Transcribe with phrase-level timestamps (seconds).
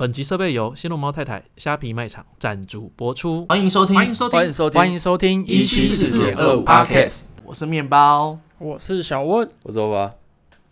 [0.00, 3.44] 本集设备由新龙猫太太虾皮卖场赞助播出。
[3.50, 8.38] 欢迎收听，欢迎收听，欢迎收听，欢迎收听一七四点二五 Podcast，我是面包。
[8.56, 9.46] 我是小温。
[9.62, 10.14] 我说吧，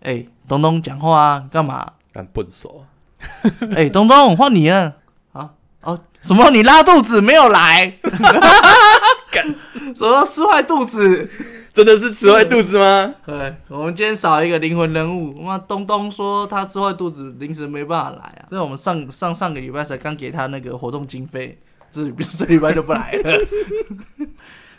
[0.00, 1.92] 哎、东东讲话啊，干嘛？
[2.10, 2.86] 干笨手，
[3.76, 4.94] 哎、东东换你啊。
[5.32, 5.50] 啊
[5.82, 6.48] 哦，什么？
[6.48, 7.98] 你拉肚子没有来？
[9.94, 11.30] 什么吃坏肚子？
[11.78, 13.14] 真的是吃坏肚子吗？
[13.24, 15.32] 对，我们今天少一个灵魂人物。
[15.40, 18.48] 妈，东东说他吃坏肚子，临时没办法来啊。
[18.50, 21.56] 那我们上上上个礼拜才刚给他那个活动经费，
[21.92, 23.46] 这这礼拜就不来了。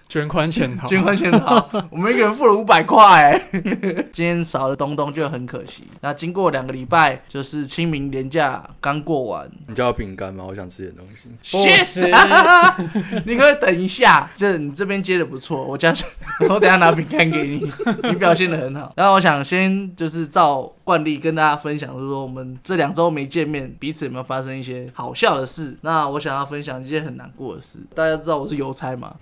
[0.10, 3.40] 捐款潜逃，捐款潜逃， 我们一个人付了五百块，
[4.12, 5.84] 今天少了东东就很可惜。
[6.02, 10.44] 那经过两个礼拜，就是清明年假刚过完，你叫我饼干吗？
[10.48, 11.30] 我想吃点东西。
[11.52, 12.02] 不 Shit 是
[13.28, 15.94] 你可以等一下，这你这边接的不错，我家
[16.50, 17.72] 我等下拿饼干给你，
[18.10, 18.92] 你表现的很好。
[18.96, 25.78] 然后我想先就是照惯例跟大家分享，就是说我们这两周没见面，彼此有没有发生一些好笑的事？
[25.84, 27.78] 那我想要分享一件很难过的事。
[27.94, 29.14] 大家知道我是邮差嘛？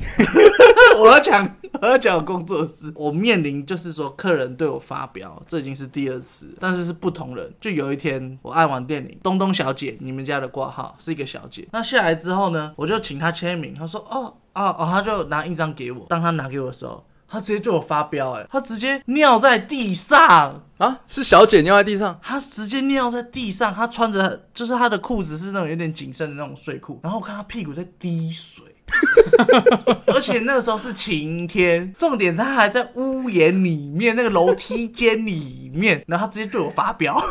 [1.00, 7.54] 我要讲我要讲工作室，我面临就是说客人对我发飙，这已经是第二次，但是是不同人。
[7.62, 17.04] 就有一天我按完电铃，东东小姐，你们家的挂号是一个小姐，那下来之后呢，我就请她签名，她说哦哦哦，她就拿印章给我，当她拿给我的时候。
[17.30, 28.64] 她直接对我发飙，哎，她直接尿在地上，啊，是小姐尿在地上，她直接尿在地上，她穿着就是她的裤子是那种有点紧身的那种睡裤，然后我看她屁股在滴水，
[30.08, 37.22] 而且那个时候是晴天，重点他还在屋檐里面那个楼梯间里面，然后他直接对我发飙，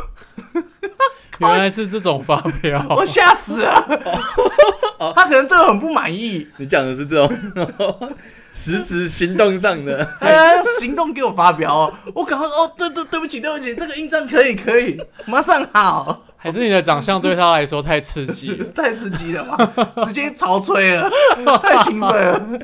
[1.39, 3.83] 原来是这种发飙， 我吓死了，
[5.15, 8.17] 他可能对我很不满意，你讲的是这种
[8.53, 10.03] 实质行动上的。
[10.21, 11.75] 她行动给我发飙。
[11.75, 16.23] 哦，我赶快说哦，对对对不起对不起，这个印章可以可以，马上好。
[16.47, 18.65] 还是你的长相对他来说太刺激了？
[18.73, 21.11] 太刺激了吧，直接潮吹了，
[21.61, 22.59] 太兴奋了。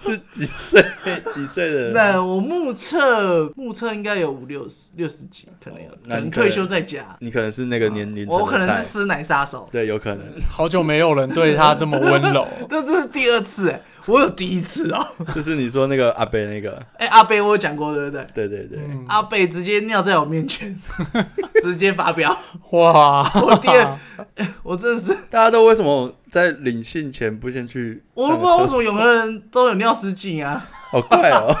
[0.00, 0.82] 是几岁？
[1.32, 1.92] 几岁的人？
[1.92, 7.04] 那我目测目测应该有五六十六十几，可能有，可能能退休在家。
[7.20, 10.24] 你可能是那个年龄我可能是师奶杀手，对，有可能。
[10.50, 13.80] 好久没有人对他这么温柔， 这这是第二次哎，
[14.12, 15.06] 我有第一次啊。
[15.34, 18.26] 就是你说那个阿贝那个，哎，阿贝我有讲过对不对？
[18.34, 20.78] 对对对，嗯阿贝直接尿在我面前，
[21.62, 22.36] 直接发飙，
[22.70, 23.22] 哇！
[23.40, 23.98] 我第二，
[24.62, 28.02] 我真的是，大家都为什么在领信前不先去？
[28.14, 30.66] 我都不知道为什么有的人都有尿失禁啊。
[30.94, 31.56] 好怪哦。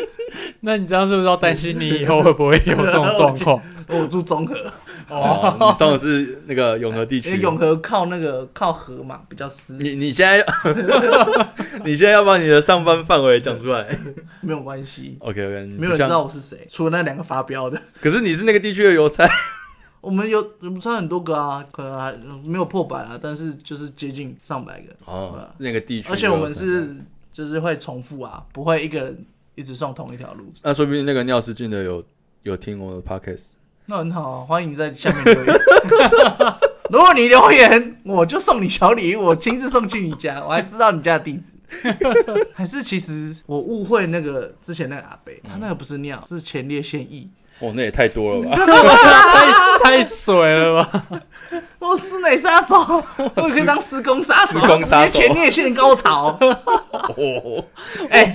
[0.60, 3.62] 那你这样是不是要担心你以后会不会有这种状况？
[3.88, 4.54] 我住中和，
[5.10, 7.28] 哦，你上的是那个永和地区。
[7.28, 10.44] 因为永和靠那个靠河嘛，比较湿，你你现在，
[11.84, 13.86] 你现在要把你的上班范围讲出来。
[14.40, 15.16] 没有关系。
[15.20, 17.80] OK OK，没有人知道我是谁，除了那两个发飙的。
[18.00, 19.28] 可是你是那个地区的邮差，
[20.00, 24.86] 我们有我们穿很多个啊，可能还没有破百啊，但是就是接近上百个。
[25.04, 26.96] 哦，那个地区，而且我们是
[27.34, 30.44] 就是会重复啊，不会一个人一直送同一条路。
[30.62, 32.04] 那说不定那个尿失禁的有
[32.44, 33.54] 有听我的 podcast，
[33.86, 35.54] 那很好啊，欢迎你在下面留言。
[36.90, 41.48] 如果你留言，我就送你小礼物，我亲自送去你家，我还知道你家的地址。
[42.54, 47.28] 还是其实我误会那个之前那个阿北，他那个不是尿，是前列腺液。
[47.58, 48.56] 哦，那也太多了吧？
[49.82, 51.06] 太太水了吧？
[51.78, 52.76] 我师奶杀手，
[53.36, 56.38] 我也可以当施工杀手，施工杀手前列腺高潮。
[57.16, 57.64] 哦，
[58.10, 58.34] 哎、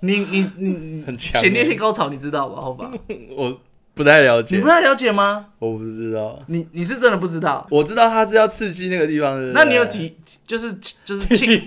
[0.00, 2.60] 你你你你很强欸前列腺高潮你知道吧？
[2.62, 2.90] 好吧，
[3.36, 3.58] 我
[3.94, 5.46] 不太了解你不，太了解吗？
[5.58, 7.66] 我不知道，你你是真的不知道？
[7.70, 9.52] 我知道他是要刺激那个地方的。
[9.52, 10.72] 那你有体就是
[11.04, 11.60] 就是亲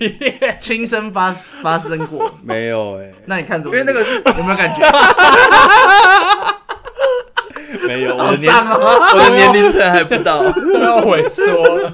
[0.59, 2.31] 亲身发发生过？
[2.43, 2.99] 没有？
[2.99, 3.77] 哎，那你看怎么？
[3.77, 4.81] 因为那个是有没有感觉？
[7.85, 8.53] 没有，我好的年！
[8.53, 11.43] 我的年龄层还不到，都要萎缩
[11.77, 11.91] 了。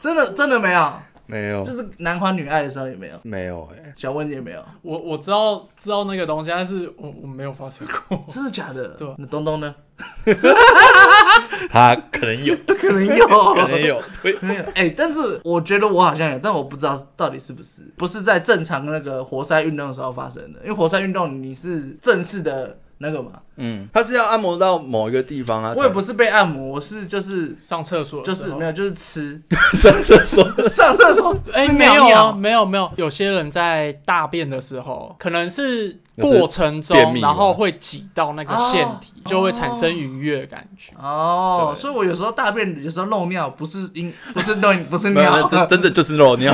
[0.00, 0.92] 真的真的没有，
[1.30, 1.64] 没有。
[1.64, 8.22] 就，是男欢女爱的时候也没有，没有，哎，小温也没有，我我知道知道那个东西，但是我我没有发生过。
[8.26, 8.88] 真的假的？
[8.88, 9.14] 对啊。
[9.18, 9.74] 那东东呢？
[11.68, 29.40] 他 可能有，可能有，可能有，对，没有，哎、但是我觉得我好像有，但我不知道到底是不是，不是在正常那个活塞运动的时候发生的，因为活塞运动你是正式的那个嘛，嗯，他是要按摩到某一个地方啊，我也不是被按摩，我是就是上厕所就是没有就是吃。
[29.72, 39.28] 上厕所，上厕所， 哎、是没有没有没有，有些人在大便的时候，可能是过程中，然后会挤到那个腺体，哦。
[39.30, 40.92] 就会产生愉悦的感觉。
[41.00, 46.52] 哦，所以我有时候大便有时候漏尿，不是因不是漏 不是尿，真真的就是漏尿，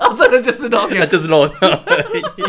[0.00, 1.00] 哦，真的就是漏尿。
[1.00, 2.44] 那，就是漏尿而已。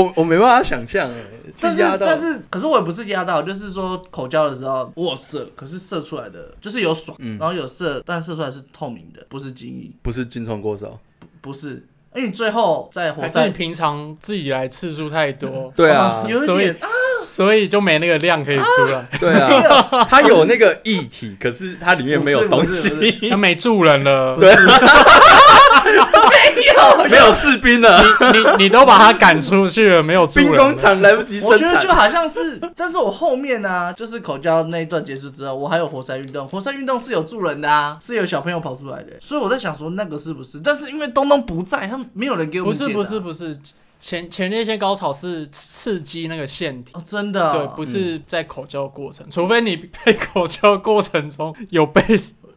[0.00, 1.14] 我我没办法想象，哎，
[1.60, 7.38] 但是但是，可是我也不是压到，就是说口交的时候我射，可是射出来的就是有爽，嗯。
[7.38, 10.98] 然后有射，但射出来是透明的，不是精液，不是精虫过少。
[11.40, 11.86] 不是。
[12.14, 16.74] 因为你最后在活还是你，平常自己来次数太多， 对啊，所以
[17.22, 24.50] 所以就没那个量可以出来，对啊，它有那个液体，可是它里面没有东西，它没住人了，对。
[24.50, 24.56] 没
[26.76, 28.00] 有， 没有士兵了，
[28.58, 30.54] 你你都把他赶出去了，没有住兵。
[30.56, 31.96] 工厂来不及生产我觉得就。
[31.96, 40.60] 好像是，但是我后面呢、就是口交那一段结束之后，我还有活塞运动，活塞运动是有助人的啊，是有小朋友跑出来的，所以我在想说那个是不是？
[40.60, 43.56] 但是因为东东不在，他们没有人给我不是不是不是，
[43.98, 46.92] 前前列腺高潮是刺激那个腺体。
[46.92, 52.02] 哦，真的对，哦、不是在口交过程，除非你被口交过程中有被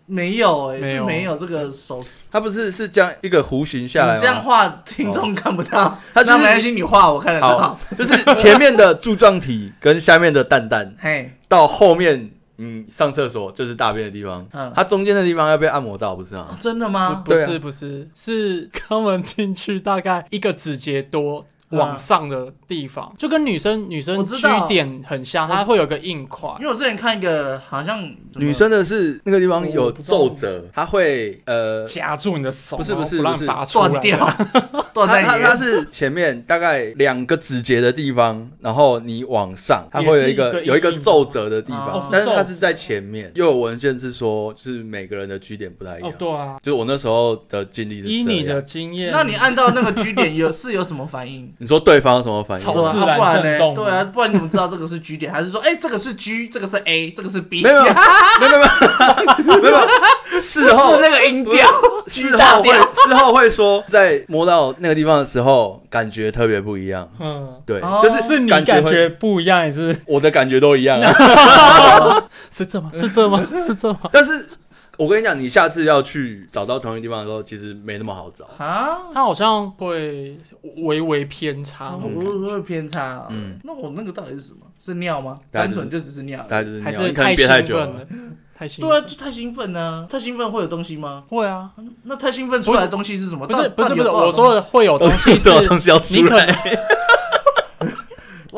[0.09, 2.25] 没有哎、没有是没有这个手势。
[2.31, 4.41] 它不是是这样一个弧形下来你这样吗？
[4.41, 16.57] 画听众看不到，他就是那没关系，你画我看得到好。，就是前面的柱状体跟下面的蛋蛋， 嘿，到后面嗯上厕所就是大便的地方，嗯它中间的地方要被按摩到，不是哦吗？
[16.59, 17.21] 真的吗？
[17.23, 26.65] 不对啊是不是是肛门进去大概一个指节多往上的地方，就跟女生女生我知道点很像，它会有个硬块因。
[26.65, 28.03] 为我之前看一个好像
[28.35, 34.37] 女生的是那个地方有皱褶，它会呃，夹住你的手，不是不是不是拔出来断掉，
[34.93, 35.23] 断它在。
[35.23, 43.31] 它它是前面大概两个指节的地方，然后你往上，它会有一个个有一个皱褶的地哦方，但是它是在前面。
[43.35, 46.13] 又有文献是说，就是每个人的 G 点不太一哦样，。
[46.17, 48.59] 对啊，就是我那时候的经历是这依你的。
[48.63, 51.51] 经验，那你按到那个 G 点有是有什么反应？
[51.61, 52.63] 你说对方有什么反应？
[52.63, 53.43] 超自然？
[53.43, 55.31] 震动对啊，不然你怎么知道这个是 G 点？
[55.31, 57.61] 还是说，哎，这个是 G，这个是 A，这个是 B？
[57.61, 59.77] 没有没有没有没有没有没
[60.33, 61.69] 有，事后是那个音调。
[62.07, 67.07] 事后会事后会说，在摸到那个地方的时候，感觉特别不一样。
[67.19, 71.11] 嗯，对，哦就是是你感觉不一样，还是我的感觉都一样啊。
[72.49, 72.89] 是这吗？
[72.93, 73.45] 是这吗？
[73.67, 73.99] 是这吗？
[74.11, 74.31] 但是
[74.99, 78.45] 我跟你讲，你下次要去找到同一个地方的时候，其实没那么好找。
[78.57, 80.37] 啊，它好像会
[80.83, 83.27] 微微偏差那种感觉，我会偏差啊。
[83.29, 84.59] 嗯那我那个到底是什么？
[84.77, 85.37] 是尿吗？
[85.51, 86.49] 单纯就只是尿而已。
[86.49, 87.85] 大概就是尿，还是太憋太久了。
[87.85, 90.05] 兴奋了，太兴对啊，就太兴奋呢。
[90.09, 91.23] 太兴奋会有东西吗？
[91.29, 91.71] 会啊，
[92.03, 93.47] 那太兴奋出来的东西是什么？
[93.47, 96.45] 不是不是不是，我说的会有东西是 这种东西要你出来。
[96.45, 96.77] 可能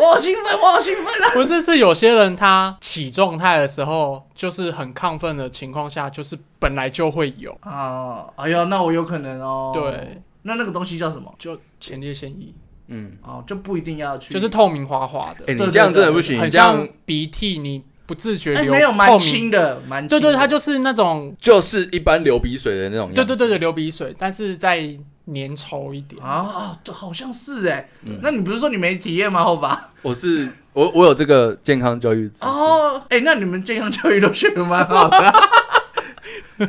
[0.02, 1.30] 我好兴奋，我好兴奋啊！
[1.32, 9.72] 不是是有些人他起状态的时候，就是很亢奋的情况下，就是本来就会有，啊，哎呀，那我有可能哦。
[9.76, 11.32] 对，那那个东西叫什么？
[11.38, 12.52] 就前列腺液，
[12.88, 16.78] 嗯，哦，就不一定要去，就是透明滑滑的，你这样真的不行，很你这样。
[16.78, 23.14] 像鼻涕，你不自觉哎，流没有蛮透明，轻的，蛮对对，它就是那种，就是一般流鼻水的那种。
[23.14, 24.98] 对对对对，流鼻水，但是再
[25.28, 26.22] 粘稠一点。
[26.24, 27.90] 啊啊，对，好像是哎。
[28.06, 29.44] 嗯那你不是说你没体验吗？
[29.44, 29.92] 好吧？
[30.02, 32.46] 我是我我有这个健康教育知识。
[32.46, 35.34] 哦，哎，那你们健康教育都学的蛮好的。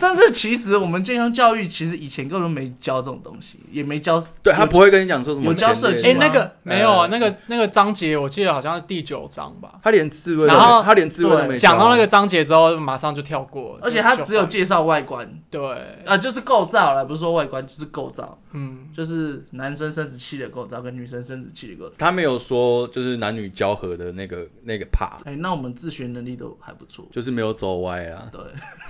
[0.01, 4.23] 但是其实我们健康教育其实以前根本没教这种东西，也没教。
[4.43, 9.75] 对他不会跟你讲说什么有教前列射击哎、吗那个没有啊，呃那个那个章节我记得好像是第九章吧。
[9.83, 15.61] 他连自慰都然后，他连自慰都没教讲到那个章节之后，马上就跳过了，而且他只有介绍外观，对，
[16.05, 21.95] 啊，就是构造了，不是说外观，就是构造，嗯，就是男生生殖器的构造跟女生生殖器的构造。
[21.99, 28.31] 他没有说就是男女交合的那个那个 part，哎、那我们自学能力都还不错，就是没有走歪啊。
[28.33, 28.41] 对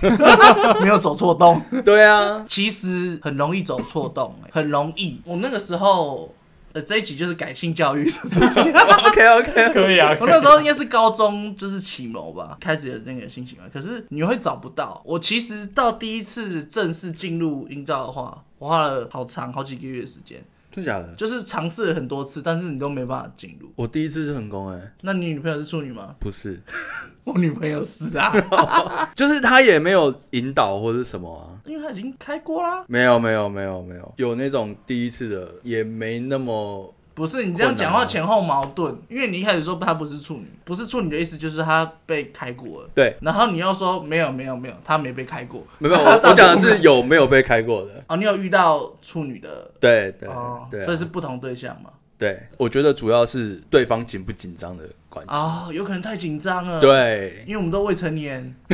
[0.81, 1.61] 没有走错洞。
[1.83, 5.19] 对啊，其实很容易走错洞、哎很容易。
[5.25, 6.33] 我那个时候，
[6.73, 8.07] 呃，这一集就是感性教育。
[8.09, 15.01] OK OK，可以啊， 我那时候应该是高中，就是启蒙吧，开始有那个心情了，可是你会找不到。
[15.05, 20.43] 我其实到第一次正式进入阴道的话，我花了好长好几个月的时间，
[20.73, 21.13] 真假的？
[21.15, 23.71] 就是尝试了很多次，但是你都没办法进入。
[23.75, 26.15] 我第一次成功哎、那你女朋友是处女吗？
[26.19, 26.59] 不是，
[27.23, 28.33] 我女朋友是啊，
[29.15, 31.61] 就是她也没有引导或者什么啊。
[31.65, 32.83] 因为她已经开过啦。
[32.87, 45.63] 没有没有没有没有，有那种第一次的也没那么不是你这样讲话前后矛盾，因为你一开始说她不是处女，不是处女的意思就是她被开过了，对，然后你又说没有没有没有，她没被开过。
[45.77, 51.91] 没有我 我讲的是有没有被开过的，哦，你有遇到处女的对对、哦，对、啊，所以是不同对象嘛？
[52.17, 55.31] 对，我觉得主要是对方紧不紧张的关系。
[55.31, 58.55] 哦，有可能太紧张了。，对，因为我们都未成年。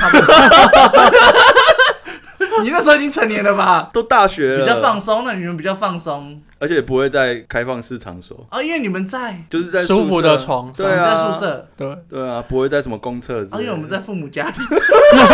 [2.61, 3.89] 你那时候已经成年了吧？
[3.93, 10.85] 都大学了，比较放松，那你们比较放松而且不会在开放式场所，啊，因为你们在就是在舒服的床上。
[10.85, 13.57] 对啊，在宿舍，对，对啊，不会在什么公厕之类的。
[13.57, 14.55] 啊，因为我们在父母家里，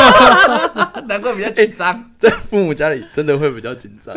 [1.07, 2.11] 难怪比较紧张。
[2.17, 4.15] 在父母家里真的会比较紧张。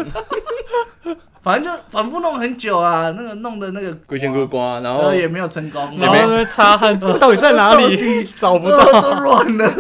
[1.41, 8.25] 反正就反复弄很久啊，那个弄的那个龟仙龟瓜，然后也没有成功，然后呢擦汗，到底在哪里？
[8.35, 9.01] 找不到？
[9.01, 9.73] 都乱了。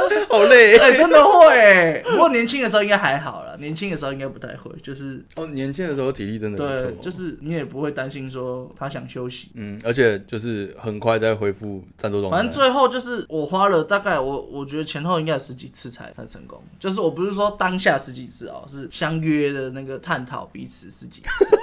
[0.28, 2.02] 好累哎、真的会、欸。
[2.04, 9.50] 不过年轻的时候应该还好啦，年轻的时候应该不太会，就是哦，年轻的时候体力真的对，就是你也不会担心说他想休息。
[9.54, 12.36] 嗯，而且就是很快再恢复战斗状态。
[12.36, 21.58] 反正最后就是我花了大概我我觉得前后应该有十几次才才成功，就是我不是说当下十几次哦，是相约的那个探讨彼此十几次。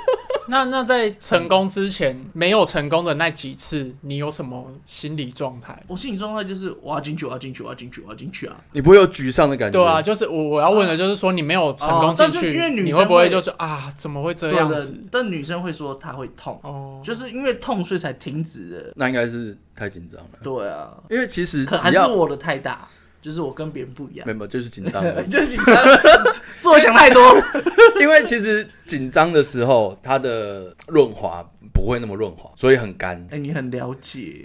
[0.49, 5.81] 那那在成功之前没有成功的那几次，你有什么心理状态？
[5.87, 8.55] 我心理状态就是我要进去，我要进去，我要进去，我要进去啊！
[8.71, 18.93] 你不会有沮丧的感觉，对啊，，就是我我要问的就是说你没有成功进哦但是去，因为女生你会不会会就是啊怎么会这样子？，但女生会说她会痛，哦，就是因为痛所以才停止的。
[18.95, 22.87] 那应该是太紧张了，对啊，因为其实可还是我的太大，
[23.21, 24.33] 就是我跟别人不一样没。
[24.33, 25.75] 有就是紧张而已， 就是紧张，
[26.55, 27.21] 是我想太多。
[27.99, 33.25] 因为其实紧张的时候，它的润滑不会那么润滑，所以很干。
[33.31, 34.43] 哎、你很了解，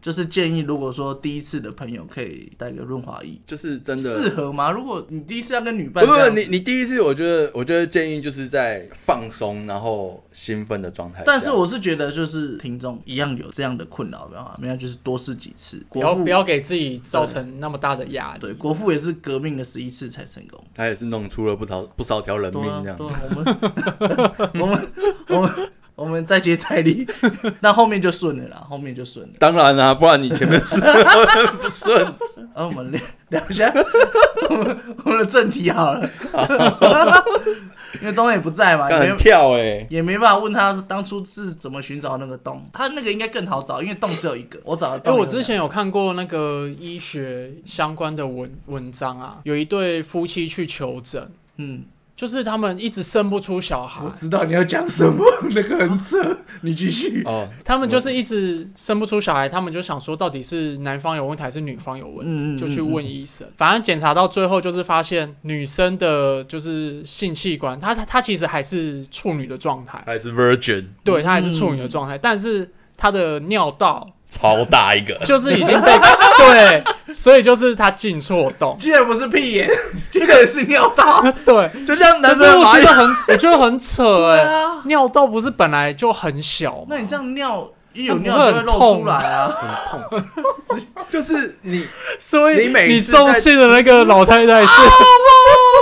[0.00, 4.70] 就是建议，如果说第一次的朋友可以带个润滑液，就是真的适，合吗？
[4.70, 11.22] 如果你第一次要跟女伴不不，你你第一次，我觉得我觉得建议就是在放松然后兴奋的状态。
[11.26, 15.84] 但是我是觉得，就是听众一样有这样的困扰，没有没有，就是多试几次。
[15.90, 18.40] 不要不要给自己造成那么大的压力。
[18.40, 20.62] 对国父也是革命了十一次才成功。
[20.74, 23.58] 他也是弄出了不少不少条人命这样我们
[24.60, 24.92] 我们
[25.28, 25.50] 我们
[25.98, 27.04] 我们再接再厉，
[27.58, 29.32] 那后面就顺了啦，后面就顺了。
[29.40, 30.80] 当然啦、不然你前面是
[31.60, 32.00] 不顺。
[32.54, 33.00] 然后我们聊
[33.30, 33.72] 聊一下
[34.48, 36.08] 我们 我们的正题好了，
[38.00, 45.12] 因为东也不在嘛，也没跳哎、也没办法问他当初是怎么寻找那个洞，他那个应该更好找，因为洞只有一个，我找得因到。
[45.14, 51.82] 为我之前有看过那个医学相关的文文章啊，有一对夫妻去求诊，嗯，
[52.18, 54.02] 就是他们一直生不出小孩。
[54.04, 57.22] 我，知道你要讲什么， 那个很扯， 你继续。
[57.24, 63.46] 哦，他们就是一直生不出小孩，他们就想说到底是男方有问题还是女方有问题，嗯嗯，就去问医生。
[63.56, 75.98] 反正检查到最后就是发现女生的就是性器官，她她她其实还是处女的状态，还是 Virgin 对，她还是处女的状态，但是她的尿道超大一个， 就是已经被
[76.36, 79.68] 对，所以就是他进错洞，居然不是屁眼，
[80.12, 81.22] 居然是尿道。
[81.44, 81.70] 对。
[81.86, 84.44] 就像男生我觉得很，我觉得很扯哎、
[84.84, 86.86] 尿道不是本来就很小吗？
[86.90, 89.52] 那你这样尿一有尿就会露很痛出来啊。
[90.08, 91.86] 很痛，就是你
[92.18, 94.68] 所以你每你送信的那个老太太是，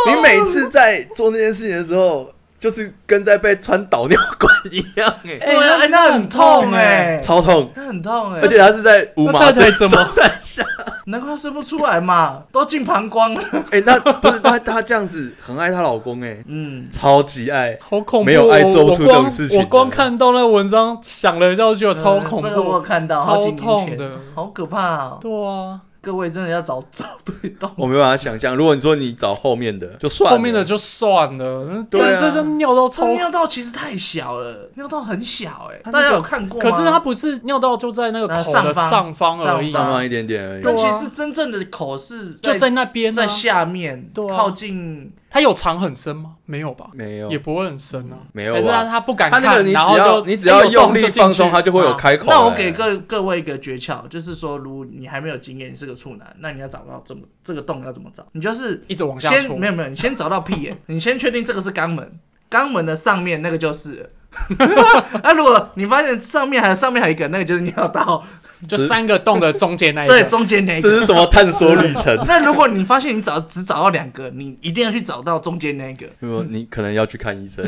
[0.09, 10.65] 你每次在做那件事情的时候，就是跟在被穿导尿管一样哎、哎对啊，哎，那很痛哎，超痛，那很痛哎，而且他是在无麻醉状态下，
[11.07, 13.43] 难怪生不出来嘛，都进膀胱了。
[13.71, 18.25] 哎、那不是她她这样子很爱她老公哎、嗯，超级爱，好恐怖！
[18.25, 19.65] 没有爱做出这我我光种事情的。
[19.65, 24.13] 我光看到那个文章，想了一下就觉得超恐这个我看到，超痛的。
[24.35, 25.19] 好可怕啊！
[25.21, 27.69] 对啊，各位真的要找找对洞。
[27.77, 33.09] 我没办法想象，如果你说你找后面的就算了，后面的就算了，对啊但是这尿道超。
[33.09, 36.71] 尿道其实太小了，尿道很小哎、它那个大家有看过吗？
[36.71, 40.63] 可是它不是尿道就在那个呃口的上上方方而已，上方一点点而已。
[40.63, 46.37] 但其实真正的口是就在那边啊在下面，对啊靠近它有藏很深吗？
[46.47, 46.89] 没有吧？
[46.95, 48.17] 没有也，不会很深啊。
[48.33, 48.85] 没有还是他？
[48.85, 52.25] 他不敢他那个看，你然后只要就你只要用力放松，去它就会有开口。
[52.27, 58.27] 那我哎给各各位一个诀窍，就是说，如你还没有经验，你是个处男，那你要找到这么这个洞要怎么找？
[58.33, 59.67] 你就是一直往下戳先没。
[59.67, 62.19] 有没有，你先找到屁眼，你先确定这个是肛门，
[62.51, 64.09] 肛门的上面那个就是了。
[65.23, 68.23] 那如果你发现上面还有上面还有一个，那个就是尿道，
[68.69, 70.15] 就三个洞的中间那一个。
[70.15, 70.89] 对，中间那一个。
[70.89, 72.17] 这是什么探索旅程？
[72.27, 76.07] 那如果你发现你找只找到两个，你一定要去找到中间那一个。
[76.21, 77.65] 如果你可能要去看医生，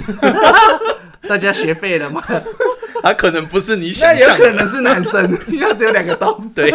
[1.29, 2.23] 大家学废了吗？
[3.03, 6.51] 他可能不是你想象的，有可能是男生， 因为只有两个洞。
[6.55, 6.71] 对，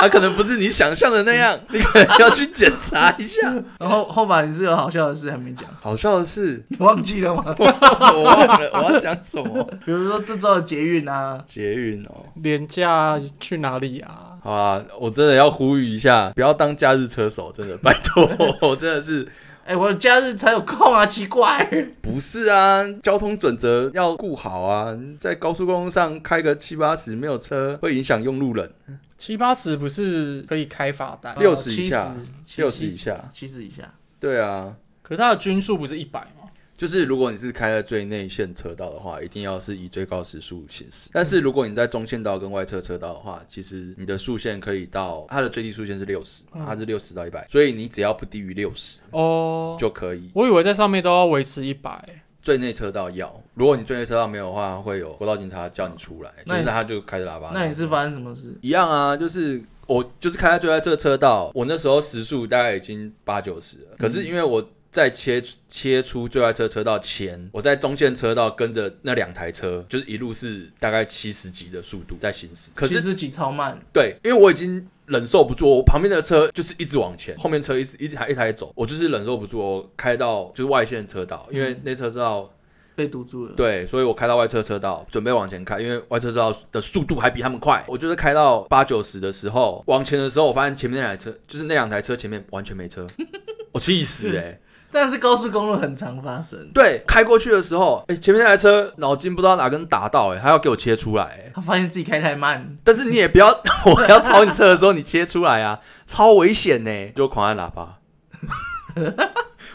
[0.00, 3.40] 他可能不是你想象的那样，你可能要去检查一下。
[3.78, 7.44] 然后后把你是有好笑的事还没讲，好笑的事，你忘记了吗？
[7.58, 9.68] 我忘了我要讲什么。
[9.84, 14.10] 比如说这周的捷运啊，捷运哦，廉价去哪里啊？
[14.42, 18.28] 好啊，我真的要呼吁一下，不要当假日车手，真的拜托，
[18.60, 19.26] 我真的是
[19.64, 21.64] 哎、我假日才有空啊，奇怪。
[22.00, 22.84] 不是啊？
[23.02, 28.70] 交通准则要顾好啊，在高速公路上开个七八十没有车，会影响用路人。
[29.16, 31.34] 七八十不是可以开罚单？
[31.38, 32.12] 六十以下
[32.56, 33.94] 六十以下七十以下。
[34.18, 36.41] 对啊，可是它的均数不是一百吗？
[36.82, 41.08] 就是如果你是开在最内线车道的话，一定要是以最高时速行驶。
[41.12, 50.28] 但是如果你在中线道跟外侧车道的话，其实你的速限可以到它的最低速限是六十，它是六十到一百，所以你只要不低于六十哦，就可以。
[50.34, 52.04] 我以为在上面都要维持一百。
[52.42, 57.52] 最内车道要，如果你最内车道没有的话，会有国道警察叫你出来，就那他就开着喇叭。
[57.54, 58.58] 那你是发生什么事？
[58.60, 82.52] 一样啊，就是我就是开在最外侧车道，我那时候时速大概已经八九十了，可是因为我在切切出最外侧车道前，我在中线车道跟着那两台车，就是一路是大概七十几的速度在行驶，可是其实几超慢，对，因为我已经忍受不住，我旁边的车就是一直往前，后面车一直一台一台走，我就是忍受不住，我开到就是外线车道，因为那车道
[82.94, 83.54] 被堵住了。
[83.54, 87.82] 对，所以我开到外侧车道，准备往前开，因为外侧车道的速度还比他们快。
[87.88, 93.08] 我就是开到八九十的时候，往前的时候，我发现前面那台车，就是那两台车前面完全没车，
[93.72, 94.60] 我气死哎、
[94.92, 103.48] 但是高速公路很常发生，对，开过去的时候，哎、前面那台车脑筋不知道哪根打到、哎，他要给我切出来、哎，他发现自己开太慢，但是你也不要，
[103.86, 107.98] 我要超你车的时候你切出来啊，超危险呢、就狂按喇叭。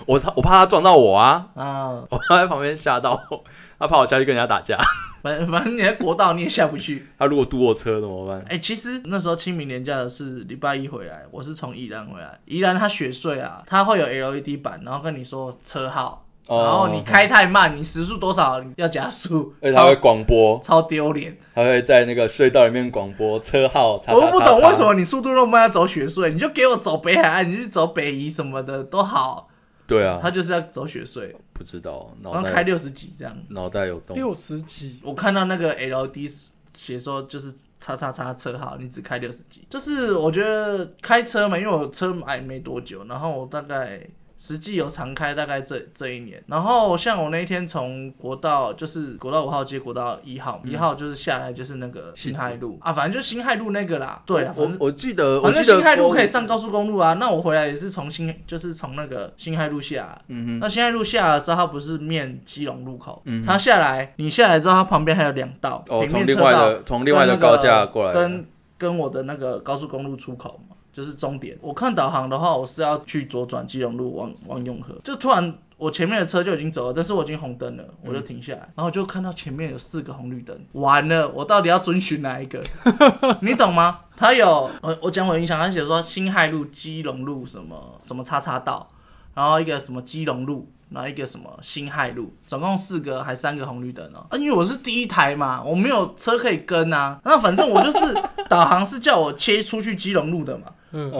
[0.06, 0.32] 我操！
[0.36, 1.48] 我怕他撞到我啊！
[1.56, 3.44] 啊， 我怕在旁边吓到我，
[3.80, 4.78] 他怕我下去跟人家打架。
[5.24, 7.08] 反正 反正你在国道你也下不去。
[7.18, 8.44] 他如果堵我车怎么办？
[8.50, 12.40] 哎、其实那时候清明年假的是礼拜一回来，我是从宜兰回来。
[12.46, 21.36] 宜兰它雪隧啊，它会有 LED 板，然后跟你说车号，哦然后你开太慢，你时速多少要加速，而且他会广播，超丢脸。
[21.56, 29.48] 他会在那个隧道里面广播车号叉叉叉我不懂为什么你速度那么慢要走雪隧，你就给我走北海岸，你去走北宜什么的都好，
[29.88, 33.36] 对啊，他就是要走雪税，不知道然后开六十几这样。
[33.48, 34.16] 脑袋有洞。
[34.18, 36.30] 六十几，我看到那个 LED
[36.76, 44.06] 写说就是叉叉叉车号，你只开六十几，就是我觉得开车嘛，因为我车买没多久，然后我大概
[44.38, 52.78] 实际有常开大概这这一年，然后像我那一天从国道就是国道五号接国道一号，一、号就是下来就是那个新海路。
[52.82, 54.72] 啊，反正就新海路那个啦，对啊，我。
[54.80, 71.56] 我记得，反正新海路可以上高速公路啊，那我回来也是从新，就是从那个新海路下，嗯那新海路下的时候，它不是面基隆路口，嗯它下来，你下来之后，它旁边还有两道，哦，平从另外的从另外的高架过来，跟跟我的那个高速公路出口嘛，就是终点。
[71.62, 82.64] 我看导航的话，我是要去左转基隆路往往永和，就突然我前面的车就已经走了，但是我已经红灯了，我就停下来，然后就看到前面有四个红绿灯，完了，我到底要遵循哪一个？
[83.44, 84.00] 你懂吗？
[84.16, 88.90] 他有我我讲我印象，他写说新海路、基隆路什么什么叉叉道，
[89.36, 90.68] 然后一个什么基隆路。
[90.90, 94.26] 然后一个什么新海路，总共四个还三个红绿灯哦。
[94.30, 97.20] 啊，因为我是第一台嘛，我没有车可以跟啊。
[97.26, 98.00] 那反正我就是
[98.50, 100.66] 导航是叫我切出去基隆路的嘛。
[100.92, 101.12] 嗯，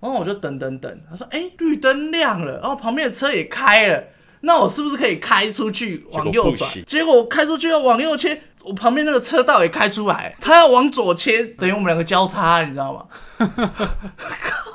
[0.00, 4.04] 然后我就等等等，他说：“哎、绿灯亮了，然后旁边的车也开了，
[4.40, 6.84] 那我是不是可以开出去往右转结果？
[6.86, 13.06] 结果我开出去要往右切，我旁边那个车道也开出来，他要往左切，等于我们两个交叉，你知道吗？
[13.38, 13.46] 我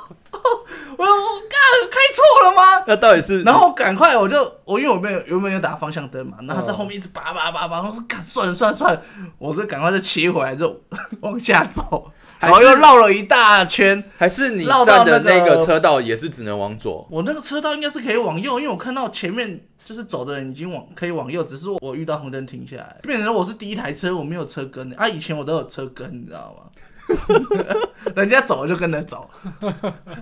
[1.06, 1.58] 我干
[1.90, 2.84] 开错了吗？
[2.86, 9.02] 那到底是然后赶快我就我因为我没有原本有打方向灯嘛，然后他在后面一直叭叭叭叭，我说干算了算了算了，
[9.38, 10.76] 我是赶快再骑回来之后
[11.22, 14.02] 往下走，然后又绕了一大圈。
[14.16, 17.06] 还是你绕到站的那个那个车道也是只能往左？
[17.10, 26.70] 我那个车道应该是可以往右，因为我看到前面就是走的人已经往可以往右，只是我遇到红灯停下来，变成我是第一台车，我没有车跟啊，以前我都有车跟，你知道吗？
[28.16, 29.28] 人家走就跟着走，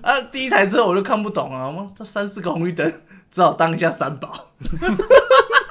[0.03, 2.92] 啊，第一台车我就看不懂啊，我们这三四个红绿灯，
[3.31, 4.51] 只好当一下三宝。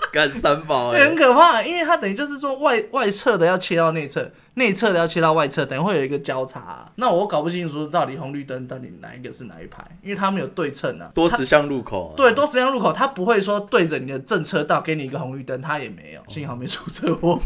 [0.14, 11.12] 干三宝哎、很可怕，因为它等于就是说外外侧的要切到内侧，内侧的要切到外侧，等于会有一个交叉、那我搞不清楚到底红绿灯到底哪一个是哪一排，因为它没有对称啊。
[11.14, 17.40] 多十项路口、啊，对，多实向路口，它不会说对着你的正车道给你一个红绿灯，它也没有，幸好没出车祸。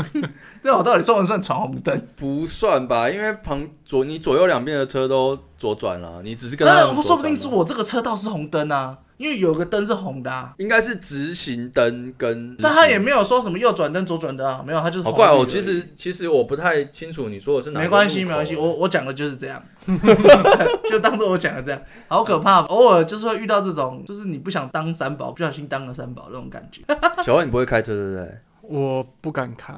[0.62, 2.06] 那我到底算不算闯红灯？
[2.16, 3.08] 不算吧？
[3.08, 10.54] 因为旁左你左右两边的车都左转了，你只是跟他但们左说不定是我这个车道是红灯啊，因为有个灯是红的啊。
[10.58, 15.44] 应该是直行灯跟，但他也没有说什么右转灯、左转灯啊，没有，他就是好怪哦。
[15.48, 19.62] 其实其实我不太清楚你说的是哪个没关系，没关系，我我讲的就是这样，
[20.90, 22.60] 就当做我讲的这样，好可怕。
[22.62, 26.82] 偶尔就是会遇到这种，就是你不想当三宝，不小心当了三宝那种感觉，
[27.24, 28.38] 小万你不会开车对不对？
[28.62, 29.74] 我不敢开，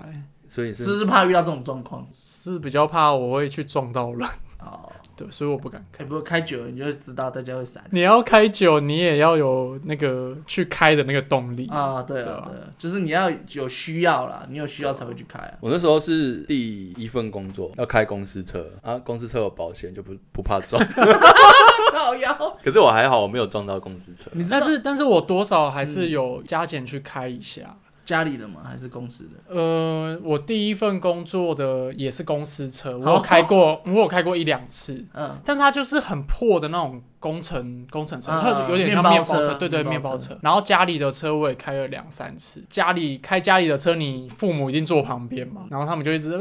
[0.47, 2.07] 所以是是怕遇到这种状况？
[2.13, 4.29] 是比较怕我会去撞到人，
[4.61, 6.05] 哦，对，所以我不敢开。
[6.05, 11.67] 哎，不过开久了你就知道大家会闪你要开久，你也要有那个去开的那个动力。
[11.69, 15.55] 啊，对啊，对就是你要有需要啦，你有需要才会去开啊。
[15.61, 20.81] 我那时候是第一份工作，要开公司车啊，公司车有保险，就不不怕撞。
[21.93, 22.59] 靠腰。
[22.63, 24.31] 可是我还好，我没有撞到公司车。
[24.35, 27.75] 你但是但是我多少还是有加减去开一下。
[28.07, 28.63] 家里的吗？
[28.65, 29.55] 还是公司的？
[29.55, 38.31] 呃，我第一份工作的也是公司车，我有开过，我有开过一两次，嗯，但是它就是很破的那种工程工程车，
[38.69, 40.37] 有点像面包车对对，面包车。
[40.43, 46.35] 然后家里的车我也开了两三次，家里开家里的车，你父母一定坐旁边嘛，然后他们就一直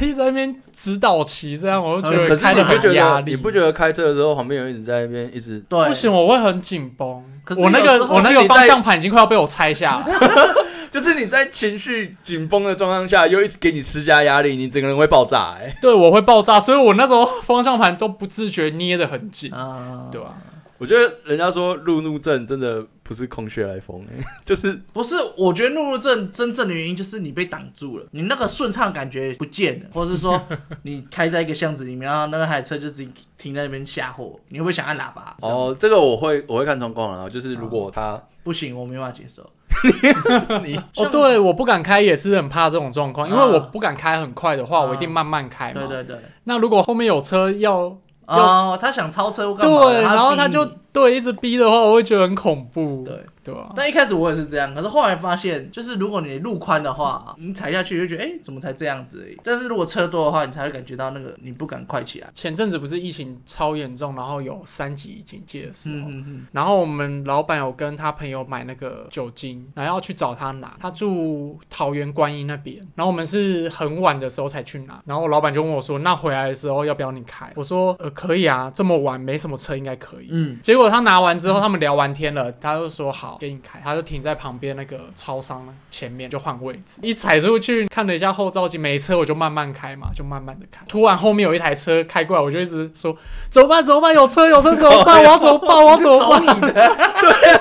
[0.00, 3.30] 一直在那边指导骑，这样我就觉得开的你不觉得很压力。
[3.32, 5.60] 你不觉得开车的时候旁边有人一直在那边一直？
[5.68, 7.24] 对，不行，我会很紧绷。
[7.56, 10.06] 我那个我那个方向盘已经快要被我拆下来。
[10.90, 20.34] 就是你在情绪紧绷的状况下，又一直给你施加压力，你整个人会爆炸哎、 对，我会爆炸，所以我那时候方向盘都不自觉捏得很紧，啊，对吧、
[20.78, 30.42] 我觉得人家说路怒症真的不是空穴来风、欸， 就是不是，我觉得路怒路症真正的原因就是你被挡住了，你那个顺畅感觉不见了， 或者是说
[30.82, 35.36] 你开在一个巷子里面，然后那个台车就自己停在那边吓唬，你会不会想按喇叭？
[35.42, 39.48] 哦，哦，这个我会我会看状况啊，就是如果他不行，我没办法接受。
[40.64, 45.80] 你哦，对，我不敢开也是很怕这种状况，因为啊我不敢开很快的话，啊我一定慢慢开嘛。
[45.80, 49.80] 对对对，那如果后面有车要哦，他想超车干嘛？
[49.80, 49.92] 的？
[49.92, 53.02] 对，然后他就对一直逼的话，我会觉得很恐怖。
[53.04, 53.24] 对。
[53.42, 53.72] 对吧？
[53.74, 59.36] 但一开始我也是这样，可是后来发现，就是如果你路宽的话，你踩下去就觉得，哎、怎么才这样子而已？
[59.42, 62.28] 但是如果车多的话，你才会感觉到那个你不敢快起来。
[62.34, 70.76] 前阵子不是疫情超严重，然后有三级警戒的时候，嗯嗯嗯，然后我们老板有跟他朋友买那个酒精，然后要去找他拿。
[70.78, 75.02] 他住桃园观音那边，然后我们是很晚的时候才去拿。
[75.06, 90.80] 然后老板就问我说：“那回来的时候要不要你开？”我说：“呃，可以啊，这么晚没什么车，应该可以。”嗯，结果他拿完之后，他们聊完天了，他就说好给你开，他就停在旁边那个超商前面就换位置，一踩出去看了一下后照镜，没车我就慢慢开嘛，就慢慢的开。
[90.88, 93.14] 突然后面有一台车开过来，我就一直说
[93.50, 95.18] 怎么办怎么办，有车有车怎么办？
[95.18, 95.76] 我要怎么办？
[95.76, 96.60] 我要怎么办？
[96.60, 96.72] 对，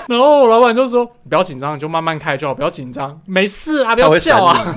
[0.08, 4.76] 然后我老板就说不要紧张，你就慢慢开就好，不要紧张，没事啊，不要叫啊。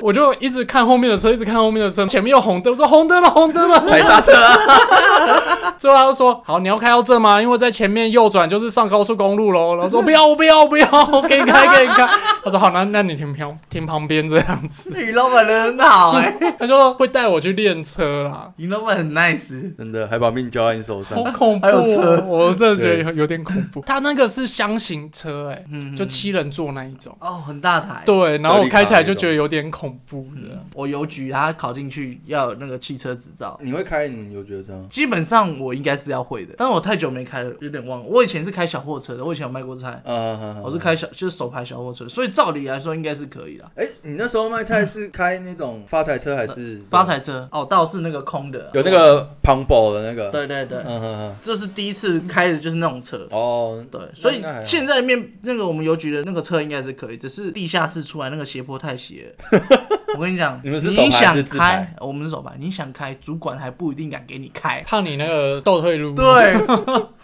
[0.00, 5.74] 我就一直看后面的车，一直看后面的车，前面有红灯，我说红灯了，红灯了，踩刹车啊！
[5.76, 7.40] 最后他就说：“好，你要开到这吗？
[7.40, 12.06] 因为在前面右转就是上高速公路喽。”然后说：“不要，我不要，我不要，我给你开，给你开。”
[12.44, 14.92] 他说：“好，那那你停旁停旁边这样子。
[14.96, 19.76] 你老板人很好哎、” 他就会带我去练车啦，你老板很 nice。
[19.76, 23.82] 真的还把命交在你手上好，恐怖、还有车我真的觉得有有点恐怖。
[23.86, 27.16] 他那个是箱型车、哎，嗯就七人座那一种。
[27.20, 28.02] 哦，很大台。
[28.04, 30.62] 对，然后我开起来就觉得有点恐怖的。
[30.74, 34.72] 我邮局他考进去要有那个汽车执照，你会开你们邮局的车？
[34.88, 38.06] 基本上我应该是要会的，但是我太久没开了，有点忘了。
[38.06, 43.64] 我以前是开小货车的，我以前有卖过菜，嗯，我是开小就是手排小货车，所以照理来说应该是可以的。
[43.74, 47.08] 哎、你那时候卖菜是开那种发财车还是发？
[47.08, 50.30] 财车哦，倒是那个空的，有那个 Pumbo 的那个？
[50.30, 51.36] 对对对，嗯哼哼。
[51.40, 53.26] 这是第一次开的就是那种车。
[53.30, 59.34] 哦，对，所以现在面那个我们邮局的那个车应该是可以，只是地下室出来那个斜坡太斜。
[60.16, 64.82] 我跟你讲，你们是手排还想是自开排，我们是手排，你想开，主管还不一定敢给你开。
[64.86, 66.54] 怕你那个倒退路，，对，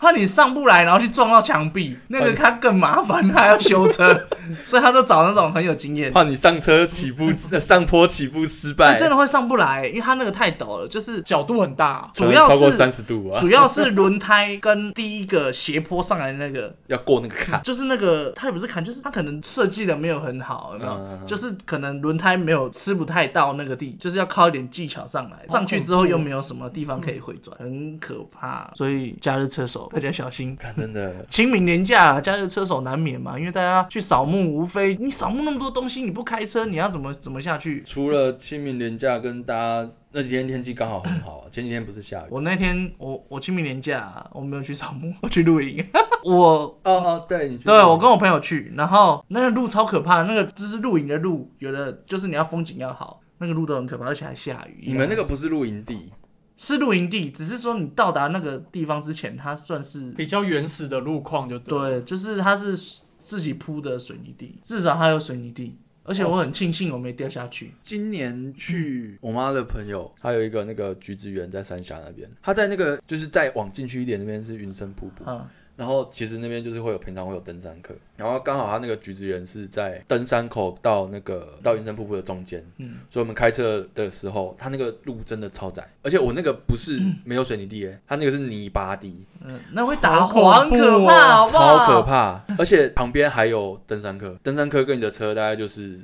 [0.01, 4.27] 怕你上不来，然后去撞到墙壁，那个他更麻烦，他还要修车，
[4.67, 6.13] 所以他就找那种很有经验。
[6.13, 12.11] 怕你上车起步呃上坡起步失败，真的会上不来，因为他那个太陡了，就是角度很大。
[12.15, 17.63] 主要超过是三十度啊，主要是轮胎跟第一个斜坡上来的那个 要过那个坎。
[17.63, 21.19] 就是那个，它也不是坎，就是它可能设计的没有很好，有没有？
[21.27, 25.39] 就是可能轮胎没有吃不太到那个地，就是要靠一点技巧上来。
[25.49, 28.71] 上去之后又没有什么地方可以回转，很可怕。
[28.75, 30.55] 所以假日车手 大家小心。
[30.57, 37.83] 看真的， 清明年假，假日车手难免嘛，因为大家去扫墓，无非你扫墓那么多东西，你不开车，你要怎么怎么下去？
[37.85, 42.27] 除了清明年假跟大家那几天天气刚好很好啊， 前几天不是下雨。
[42.31, 45.85] 我那天我我清明年假，我没有去扫墓，我去露营。
[46.25, 54.85] 我哦哦，对，你去对我跟我朋友去，然后那个路超可怕，那个就是露营的路，有的就是你要风景要好，那个路都很可怕，而且还下雨。
[54.87, 56.13] 你们那个不是露营地，
[56.57, 61.79] 是露营地，只是说你到达那个地方之前，它算是比较原始的路况就对。
[61.79, 62.77] 对，就是它是
[63.19, 67.75] 自己铺的水泥地，至少它有水泥地，而且我很庆幸我没掉下去。
[67.83, 75.45] 今年去我妈的朋友，她有一个那个橘子园在三峡那边，她在那个就是再往进去一点那边是云深瀑布，嗯，
[75.77, 82.95] 然后其实那边就是会有平常会有登山客，然后刚好他那个橘子园是在登山口到那个到云山瀑布的中间，嗯。
[83.11, 91.79] 所以我们开车的时候，他那个路真的超窄，而且我那个不是没有水泥地耶，他那个是泥巴地，嗯，那会打滑，很可怕，哦好不好？
[91.79, 96.01] 超可怕，而且旁边还有登山客，登山客跟你的车大概就是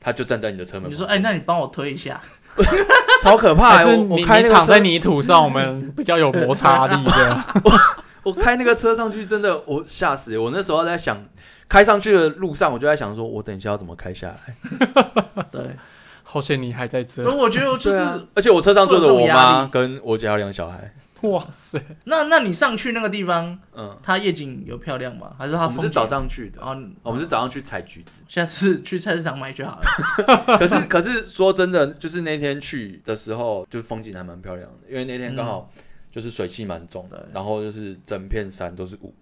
[0.00, 2.18] 他就站在你的车门，你说，哎、那你帮我推一下，
[3.22, 3.96] 超可怕、欸！
[3.96, 7.44] 我开躺在泥土上，我们比较有摩擦力的。
[8.22, 10.38] 我开那个车上去，真的我吓死欸！
[10.38, 11.24] 我那时候在想，
[11.68, 15.44] 开上去的路上，我就在想说，我等一下要怎么开下来？
[15.50, 15.76] 对，
[16.22, 20.94] 好险你还在这可，我觉得我就是，啊，而且我车上坐着我妈跟我家两个小孩。
[21.22, 21.80] 哇塞！
[22.06, 25.32] 那那你上去那个地方，嗯，它夜景有漂亮吗？
[25.38, 28.24] 还是它我们是早上去的，啊，我们是早上去采橘子。
[28.28, 30.56] 下次去菜市场买就好了。
[30.58, 35.70] 可是可是说真的，就是那天去的时候，就是风景还蛮漂亮的，因为那天刚好
[36.12, 39.12] 就是水汽蛮重的，然后就是整片山都是雾，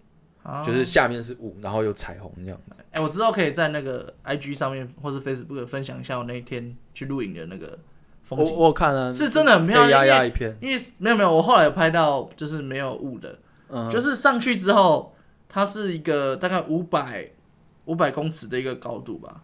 [0.42, 2.76] 啊就是下面是雾，然后有彩虹这样子。
[2.90, 7.78] 哎、我之后可以在那个 IG 上面或是 Facebook 分享一下我那一天去露营的那个
[8.22, 10.04] 风我景，我有看了，是真的很漂亮。
[10.04, 15.14] 因为压一片，因为没有没有，我后来有拍到就是没有雾的，嗯，就是上去之后，
[15.48, 17.30] 它是一个大概五百
[17.84, 19.42] 五百公尺的一个高度吧，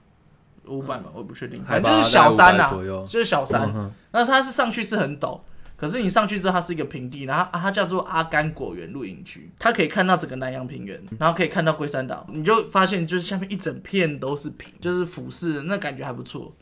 [0.66, 3.06] 五百嘛，我也不确定，海反正就是小山大概500呐、左右。
[3.06, 3.62] 就是小山。
[3.62, 5.38] 嗯哼那它是上去是很陡，
[5.76, 16.54] 可是你上去之后它是一个平地，然后啊它叫做阿甘果园露营区，它可以看到整个南洋平原，然后可以看到龟山岛，你就发现就是下面一整片都是平，就是俯视，那感觉还不错。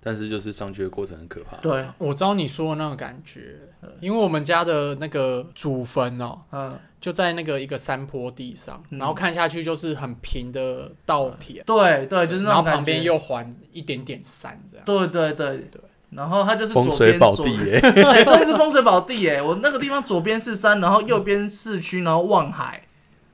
[0.00, 1.56] 但是就是上去的过程很可怕。
[1.56, 3.56] 对，我知道你说的那个感觉，
[4.00, 12.54] 因为我们家的那个祖坟哦，嗯，就在那个一个山坡地上，嗯然后看下去就是很平的稻田，对对，就是那种。
[12.54, 14.86] 然后旁边又环一点点山这样。
[14.86, 15.80] 对对对对。
[16.10, 19.42] 然后它就是风左边左水宝地 耶，对，真的是风水宝地耶！
[19.42, 22.80] 我那个地方左边是山，然后右边市区，然后望海，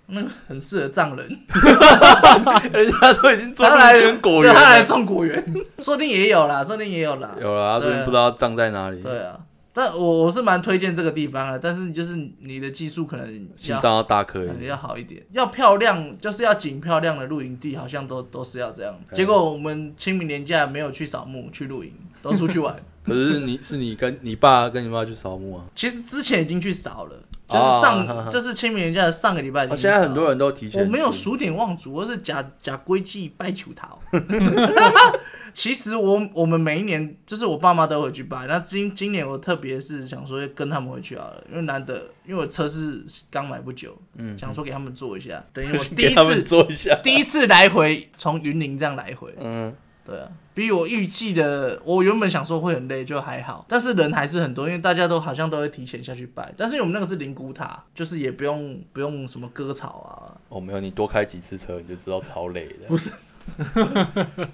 [0.06, 1.26] 那个很适合藏人。
[2.72, 4.84] 人家都已经做他来一果对，园他来了。
[4.86, 7.36] 种果园，说不定也有啦，说不定也有啦。
[7.40, 9.38] 有了，他说对啊不知道葬在哪里，对啊，
[9.74, 14.66] 但我我是蛮推荐这个地方的，但是就是你的技术可能要心脏要大颗一。
[14.66, 18.94] 要好一点，要漂亮，就是要景漂亮的露营地，好像都都是要这样。
[19.10, 22.74] 对结果我们清明年假没有去扫墓去露营，都出去玩。
[23.04, 25.64] 可是你是你跟你爸跟你妈去扫墓啊？
[25.74, 27.16] 其实之前已经去扫了，
[27.48, 30.80] 就是哦上、就是清明年假的上个礼拜已经哦，去扫了、现在很多人都提前。
[30.80, 33.98] 我没有数典忘祖，我是假假归祭拜求桃。
[35.52, 46.98] 其实我我们每一年就是我爸妈都会去拜，那今今年我特别是想说跟他们回去好了，因为难得，因为我车是刚买不久，嗯，想说给他们坐一下，等于我 第一次做一下。
[47.02, 62.86] 第一次来回从云林这样来回，嗯，对啊，比我预计的，我原本想说会很累，就还好，但是人还是很多，因为大家都好像都会提前下去拜，但是我们那个是灵骨塔，就是也不用不用什么割草啊，哦，没有，你多开几次车你就知道超累的。
[62.88, 63.10] 不是，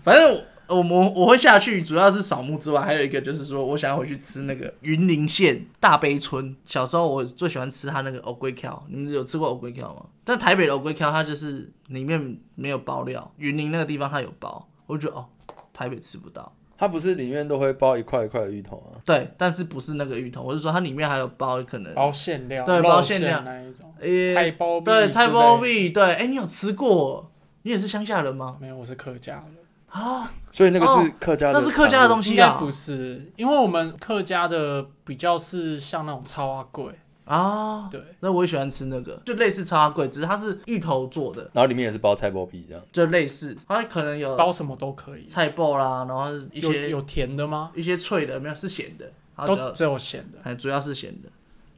[0.02, 6.54] 反正我我我我会下去，主要是扫墓之外，还有一个就是说我想要回去吃那个云林县大悲村。
[6.66, 10.04] 小时候我最喜欢吃它那个藕龟壳，你们有吃过藕龟壳吗？
[10.24, 15.26] 但台北的藕龟壳它就是里面没有包料，云林那个地方它有包，我就觉得哦，
[15.72, 16.52] 台北吃不到。
[16.76, 18.98] 它不是里面都会包一块一块的芋头啊？
[19.04, 27.30] 对，但是不是那个芋头，我是说它里面还有包可能包馅料，对包馅料那一种，诶菜包对菜包类米，对，哎、你有吃过？
[27.62, 28.56] 你也是乡下人吗？
[28.60, 29.58] 没有，我是客家人。
[29.88, 36.92] 啊，所以那个哦是客家的、那是客家的东西啊，应该不是，因为我们客家的比较是像那种超阿贵，
[37.28, 37.88] 啊。
[37.90, 42.82] 对，那我也喜欢吃那个，就类似超阿贵，只是它是芋头做的，然后里面也是包菜包皮这样。
[42.90, 45.26] 就类似，它可能有包什么都可以。
[45.26, 47.70] 菜爆啦，然后一些有有甜的吗？
[47.74, 49.04] 一些脆的，没有是咸的，
[49.36, 50.38] 它主要都只有咸的。
[50.42, 51.28] 哎主要是咸的，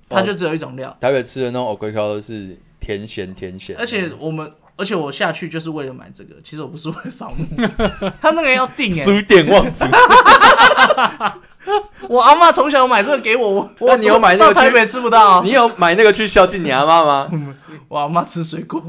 [0.08, 4.50] 它就只有一种料，台北吃的那种藕龟壳都是甜咸甜咸，而且我们。
[4.76, 7.44] 而且我下去就是为了买这个，其实我不是为了扫墓，
[8.18, 9.84] 他那个要订哎、书店忘记。
[12.08, 17.30] 我阿妈从小买这个给我，我那你有买那个台北吃不到，你有买那个去孝敬你阿妈吗？
[17.88, 18.82] 我阿妈吃水果，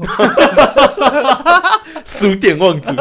[2.04, 2.92] 书店忘记。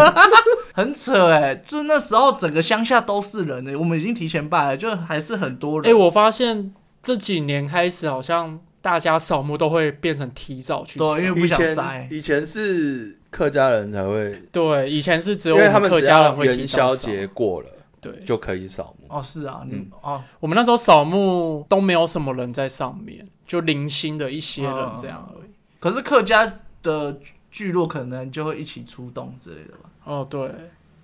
[0.74, 6.00] 很扯哎、就那时候整个乡下都是人哎、我们已经提前拜了，就还是很多人哎、人。
[6.00, 11.16] 我发现这几年开始，好像大家扫墓都会变成提早去扫。
[11.16, 12.08] 对，因为不想塞前。
[12.10, 16.96] 以前是客家人才会，对，以前是只有因为他我客们只要家人会提元宵。
[16.96, 17.68] 节过了
[18.02, 19.08] 对，就可以扫墓。
[19.16, 25.52] 哦，是啊，嗯哦，我们那时候扫墓都没有什么人在上面，就零星的一些人这样而已。
[25.80, 27.18] 可是客家的
[27.52, 30.50] 聚落可能就会一起出动之类的吧，哦，对，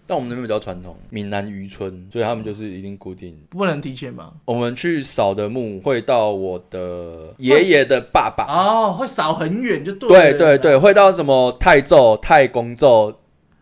[0.05, 3.38] 但我们那边比较传统，闽南渔村，所以他们就是一定固定。
[3.49, 4.33] 不能提前吗？
[4.45, 10.31] 我们去扫的墓会到我的爷爷的爸爸，哦，会扫很远就对了。
[10.31, 10.77] 对对对，。
[10.77, 13.13] 会到什么太咒、太公咒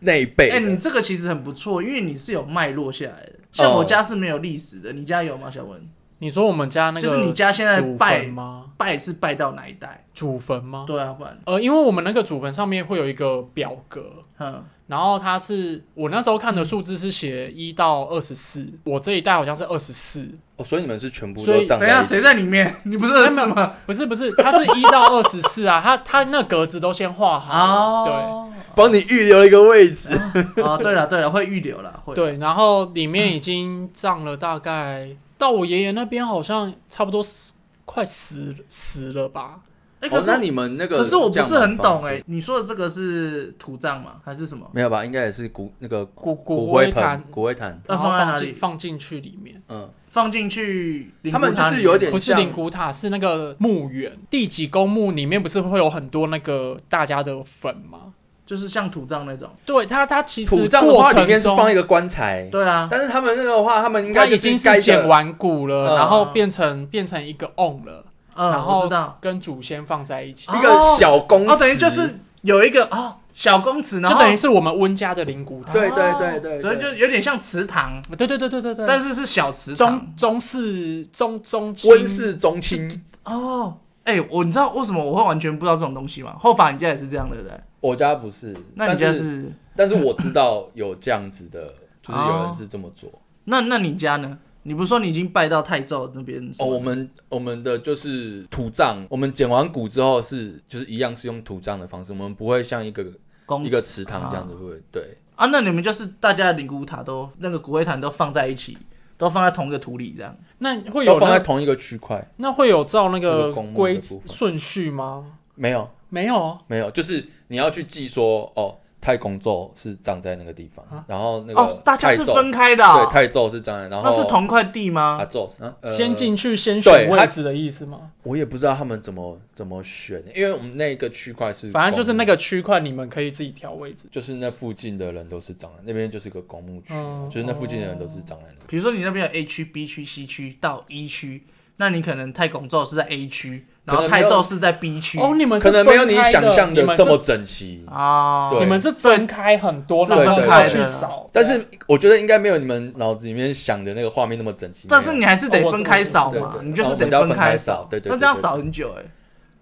[0.06, 0.78] 那一辈哎、你。
[0.78, 3.34] 这个其实很不错，因为你是有脉络下来的。
[3.52, 5.82] 像我家是没有历史的，你家有吗，小文？
[6.20, 8.68] 你说我们家那个就是你家现在拜吗？
[8.78, 10.06] 拜是拜到哪一代？
[10.13, 10.86] 祖坟吗？
[10.88, 22.76] 对啊，不然，呃，因为我们那个祖坟上面会有一个表格，嗯，然后它是我那时候看的数字是写一到二十四，我这一代好像是二十四，哦，所以你们是全部所以都葬等一下谁在里面？
[22.84, 23.74] 你不是二十吗？
[23.86, 30.10] 不是不是，它是一到二十四 啊，它它那格子都先画好了，哦，帮你预留一个位置。
[30.58, 32.13] 哦，对了对了，会预留了，会。
[32.13, 37.54] 对对，然后里面已经葬了大概到我爷爷那边好像差不多死
[37.86, 39.62] 快死死了吧，
[40.06, 44.18] 哎，可哦，那是你们那个可是我不是很懂哎、哎，你说的这个是土葬吗？
[44.24, 44.70] 还是什么？
[44.74, 45.04] 没有吧？
[45.04, 47.82] 应该也是骨那个骨骨灰坛盆、骨灰坛。
[47.88, 48.54] 要然后放进放在哪里？
[48.54, 49.62] 放进去里面。
[49.70, 54.12] 嗯，放进去他们就是有点不是像灵骨塔，是那个墓园。
[54.30, 58.13] 第几公墓里面不是会有很多那个大家的坟吗？
[58.46, 59.50] 就是像土葬那种。
[59.65, 62.48] 对它，它其实土葬的话，里面是中放一个棺材。
[62.52, 69.17] 对啊，但是他们那个的话，他们应该已经是捡完骨了，嗯然后变成变成一个瓮了，嗯，然后知道。
[69.19, 75.74] 跟祖先放在一起，一个小公哦，等于就是有一个哦小公祠，然后就等于是我们温家的灵骨塔。
[75.74, 79.78] 对对对对所以就有点像祠堂，对对对对对对，但是是小祠堂。
[79.78, 83.04] 中中式中中清温室宗亲。
[83.24, 86.36] 哦，哎，我你知道为什么我会完全不知道这种东西吗？
[86.39, 87.60] 后法你家也是这样的，对不对？
[87.82, 89.52] 我家不是，那你家但是是？
[89.76, 93.10] 但是我知道有这样子的，就是有人哦是这么做。
[93.45, 94.38] 那那你家呢？
[94.67, 96.43] 你不是说你已经拜到太宙那边？
[96.58, 103.06] 哦，我们我们的就是土葬，我们捡完骨之后是就是一样是用土葬的方式，我们不会像一个
[103.45, 105.15] 公一个祠堂这样子会对。
[105.36, 108.75] 啊，那你们就是大家的灵骨塔都那个骨灰坛都放在一起，
[109.19, 110.36] 都放在同一个土里这样。
[110.58, 115.25] 那会有那放在同一个区块，那会有照那那个规顺序吗？
[115.54, 123.08] 没有没有啊，没有，就是你要去记说哦，太公咒是葬在那个地方，然后那个哦，大家是分开的对哦。
[123.12, 125.26] 太咒是葬在，然后那是同块地吗啊？
[125.26, 128.10] 咒是啊呃先进去先选位置的意思吗？
[128.24, 134.08] 我也不知道他们怎么怎么选，因为我们那个区块是反正就是那个区块，你们可以自己调位置。
[134.10, 138.65] 就是那附近的人都是葬在那边，就是一个公墓区，嗯就是那附近的人都是葬在那。
[138.65, 141.44] 比如说你那边有 A 区、B 区、C 区到 E 区，
[141.78, 145.19] 那你可能太公咒是在 A 区，然后可能没有太咒是在 B 区。
[145.19, 151.30] 哦，你们可能没有你想象的这么整齐，啊，对你们是分开很多，是分开去扫。
[151.32, 154.88] 但是我觉得应该没有你们脑子里面想的那个画面那么整齐。
[154.89, 159.04] 但是你还是得分开扫嘛，你就是得分开开扫对对对那这样扫很久哎。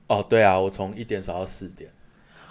[0.07, 1.89] 哦，对啊，我从一点扫到四点，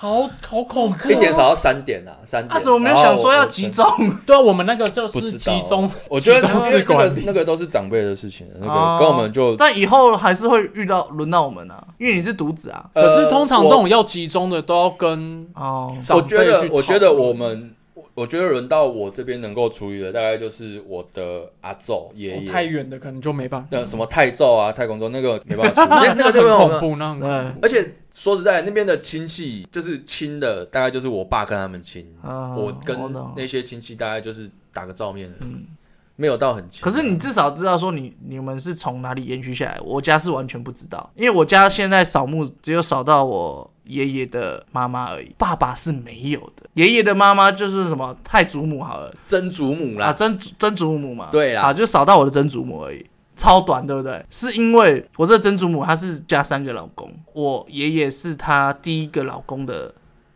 [0.02, 2.48] 好好恐怖一点少到三点啊，三点。
[2.48, 3.86] 他怎么没有想说要集中？
[4.26, 6.82] 对啊，我们那个就是集中，我觉得那个那。
[6.82, 12.84] 个那个都是长辈的事情，那哦个跟我们就但以后还是会遇到轮到我们啊，因为你是独子啊。
[12.92, 17.72] 可是通常这呃种要集中的都要跟哦，我觉得我觉得我们。
[18.14, 23.68] 我我觉得轮到我这边能够处理的，大概就是我的阿昼爷哦太爷，远的可能就没办法。
[23.70, 27.59] 那什么太昼啊、太空中那个没办法处理， 那个就很恐怖，那很恐怖。
[27.62, 32.96] 而且说实在，那边的亲戚就是亲的，大概就是我爸跟他们亲，啊我跟
[33.37, 35.66] 那些亲戚大概就是打个照面而已，嗯
[36.14, 36.83] 没有到很亲。
[36.83, 46.68] 可是你至少知道说你你们是从哪里延续下来，我家是完全不知道，因为我家现在扫墓只有扫到我爷爷的妈妈而已，爸爸是没有的。
[46.75, 53.07] 爷爷的妈妈就是什么太祖母好了曾祖母啊，啦，曾曾祖母嘛，对啦啊，就少到我的曾祖母而已。
[53.35, 54.25] 超短，对不对？
[54.29, 59.92] 是因为我这曾祖母她是加三个老公，我爷爷是她第一个老公的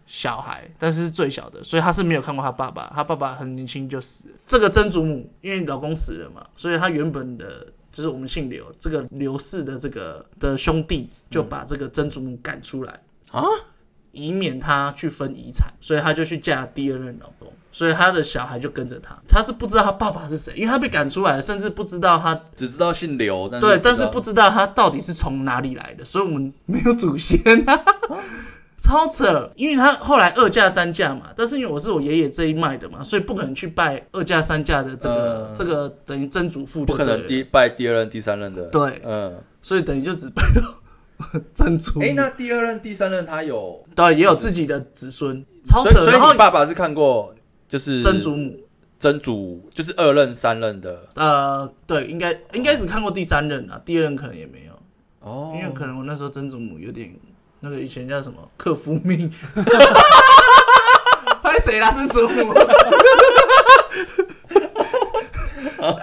[0.06, 4.34] 小孩，但是是最小的，所以她是没有看过她爸爸，她爸爸很年轻就死了。
[4.46, 12.98] 这个曾祖母因为老公死了嘛，所以她原本的就是我们姓刘，这个刘氏的这个的兄弟就把这个曾祖母赶出来
[13.30, 13.42] 啊，
[14.12, 17.52] 以免他去分遗产，所以他就去嫁第二任老公。
[17.72, 19.14] 所以他的小孩就跟着他。
[19.28, 27.84] 他是不知道他爸爸是谁，因为他被赶出来了，甚至不知道他只知道姓刘，但是对，但是不知道他到底是从哪里来的，所以我们没有祖先啊，
[28.82, 29.52] 超扯。
[29.56, 38.64] 因为他后来二嫁三嫁嘛，但是因为我是我爷爷这一脉的嘛，所以不可能去拜二嫁三嫁的这个、嗯这个等于曾祖父不可能第拜第二任、第三任的。
[38.68, 40.62] 对，嗯，所以等于就只拜到
[41.54, 42.04] 曾祖母。
[42.04, 46.00] 哎，那第二任、第三任他有对也有自己的子孙，超扯。
[46.00, 47.34] 所以所以你爸爸是看过
[47.68, 48.54] 就是曾祖母，
[49.00, 54.72] 曾祖就是二任、三任的呃，对，应该应该只看过第三任啊，第二任可能也没有。
[55.20, 57.14] 哦，因为可能我那时候曾祖母有点
[57.60, 59.30] 那个以前叫什么克夫命，
[61.42, 62.54] 拍谁啦曾祖母？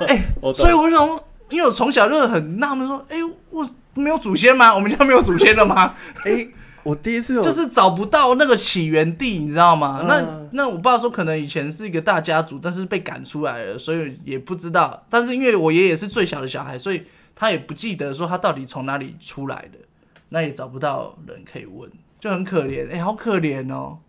[0.08, 3.18] 哎、所以我想说，因为我从小就很纳闷，说，哎、
[3.50, 3.66] 我
[3.96, 4.74] 没有祖先吗？
[4.74, 5.94] 我们家没有祖先了吗？
[6.26, 6.48] 哎，
[6.84, 10.00] 我第一次有 就是找不到那个起源地，你知道吗？
[10.02, 15.06] 嗯那那我爸说，可能以前是一个大家族，但是被赶出来了，所以也不知道。
[15.10, 17.04] 但是因为我爷爷是最小的小孩，所以
[17.36, 19.80] 他也不记得说他到底从哪里出来的，
[20.30, 21.90] 那也找不到人可以问，
[22.20, 24.00] 就很可怜，哎、好可怜哦。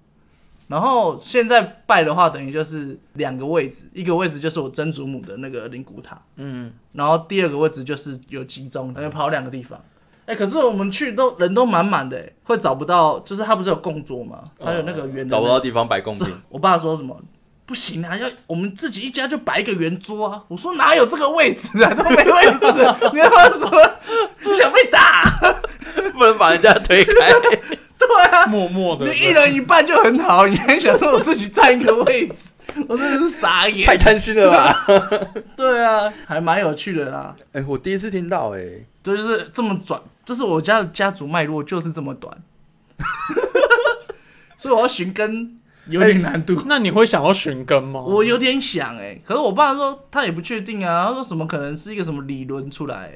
[0.68, 9.80] 然后现在拜的话，等于就是两个位置，一个位置就是我曾祖母的那个灵骨塔，嗯，然后第二个位置就是有集中，等于跑两个地方。
[10.26, 14.44] 哎、可是我们去都人都满满的，哎会找不到，就是他不是有供桌吗？
[14.58, 17.20] 还有那个圆的、找不到地方摆贡品， 我爸说什么？
[17.66, 20.42] 不行啊，要我们自己一家就摆一个圆桌啊！
[20.48, 23.10] 我说哪有这个位置啊，都没位置。
[23.12, 23.90] 你要什么？
[24.44, 25.24] 你想被打？
[26.12, 27.32] 不能把人家推开。
[28.07, 32.50] 对啊，默默的你一人一半就很好，你还想说我自己占一个位置？
[32.88, 33.96] 我真的是傻眼太。
[33.96, 34.86] 贪心了吧？
[35.57, 37.34] 对啊，还蛮有趣的啦。
[37.52, 38.61] 哎、我第一次听到、哎，
[39.02, 42.36] 对，就是这么短，就是我家的家族脉络就是这么短，
[44.59, 46.62] 所以我要寻根有点难度。
[46.66, 48.00] 那你会想要寻根吗？
[48.00, 53.12] 我有点想哎、可是我爸说他也不确定啊，他说什么可能是一个什么理论出来、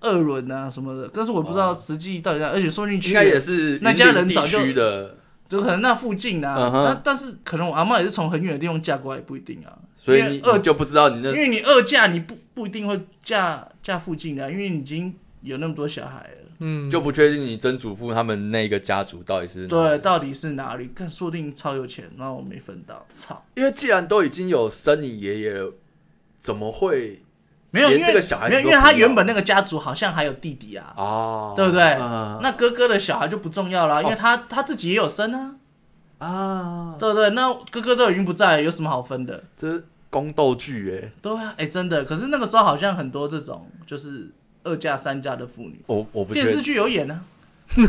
[0.00, 5.16] 二轮啊什么的，但是我不知道实际到底在，而且说不定去应该也是那家人早就区的，
[5.48, 9.76] 就可能那附近啊，嗯哼那但是可能我阿妈也是从很远的地方嫁过来，也不一定啊。
[9.96, 16.42] 所以因为二你你就不知道你那因为你二嫁你不不一定会嫁嫁附近的啊、因为你已经有那么多小孩了。
[16.58, 20.90] 嗯，就不确定你曾祖父他们那个家族到底是哪对，，到底是哪里？
[20.94, 23.44] 看，说不定超有钱，然后我没分到，操！
[23.56, 25.74] 因为既然都已经有生你爷爷了，
[26.38, 27.18] 怎么会
[27.70, 31.52] 没有，因为这个小孩子没有，因为他原本那个家族好像还有弟弟啊，哦？
[31.56, 35.54] 对不对啊那哥哥的小孩就不重要了，因为哦他他自己也有生啊，
[36.18, 37.30] 啊，对不对？
[37.30, 39.44] 那哥哥都已经不在了，有什么好分的？
[39.56, 42.04] 这是宫斗剧哎，对啊，哎，真的。
[42.04, 44.30] 可是那个时候好像很多这种就是
[44.64, 47.20] 二嫁三嫁的妇女，我我不确电视剧有演啊。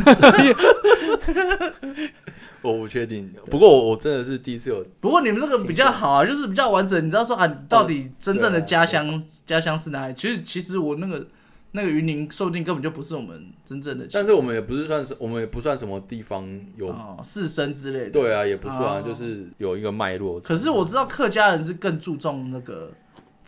[2.60, 10.14] 我不确定，不过我我真的是第一次有不过你们这个比较好啊，就是比较完整，你知道说啊，到底真正的家乡、家乡是哪里？
[10.14, 11.26] 其实其实我那个
[11.72, 16.44] 那个云林，说不定根本就不是我们真正的，但是我们也不是算是，我们也不算什么地方
[16.76, 18.10] 有，哦士绅之类的。
[18.10, 20.40] 对啊，也不算，哦就是有一个脉络。
[20.40, 22.92] 可是我知道客家人是更注重那个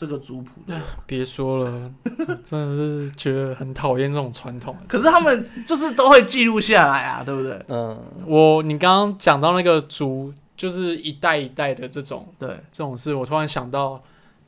[0.01, 1.91] 这个族谱的，别说了，
[2.43, 4.75] 真的是觉得很讨厌这种传统。
[4.89, 7.63] 可是他们就是都会记录下来啊，对不对？
[7.69, 14.03] 嗯，我你刚刚讲到那个族，就是一代一代的这种对，这种事，我突然想到，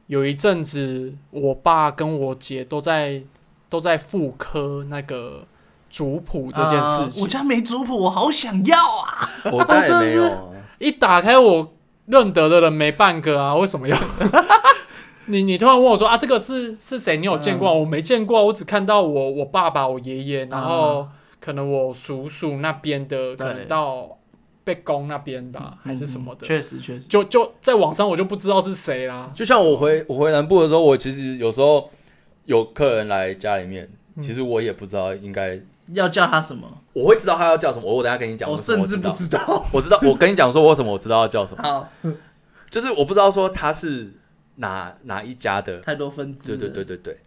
[0.06, 3.22] 有一阵子我爸跟我姐都在
[3.68, 5.46] 都在复刻那个
[5.90, 7.20] 族谱这件事情。
[7.20, 9.28] 啊我家没族谱，我好想要啊！
[9.52, 10.48] 我家也没有啊。
[10.80, 11.74] 一打开我
[12.06, 13.98] 认得的人没半个啊，为什么要？
[15.32, 17.16] 你你突然问我说啊，这个是是谁？
[17.16, 17.72] 你有见过啊？
[17.72, 21.08] 我没见过啊，我只看到我我爸爸、我爷爷，然后
[21.40, 24.18] 可能我叔叔那边的，可能到
[24.62, 26.46] 被公那边吧，还是什么的。
[26.46, 29.30] 确实确实，就就在网上我就不知道是谁啦。
[29.34, 31.90] 就像我回我回南部的时候，我其实有时候
[32.44, 35.58] 有客人来家里面，其实我也不知道应该，
[35.94, 37.92] 要叫他什么，我会知道他要叫什么。
[37.92, 39.38] 我等下跟你讲，我为什么甚至不知道。
[39.38, 39.64] 知道。
[39.72, 41.88] 我知道，我跟你讲说为什么我知道要叫什么，好，
[42.70, 44.12] 就是我不知道说他是
[44.56, 45.80] 哪哪一家的。
[45.80, 46.56] 太多分支。
[46.56, 46.84] 对对对。
[46.84, 47.18] 对对。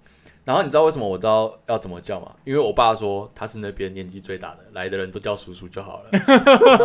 [0.43, 2.31] 然后你知道为什么我知道要怎么叫吗？
[2.43, 6.19] 因为我爸说他是那边年纪最大的，来的人都叫叔叔就好了。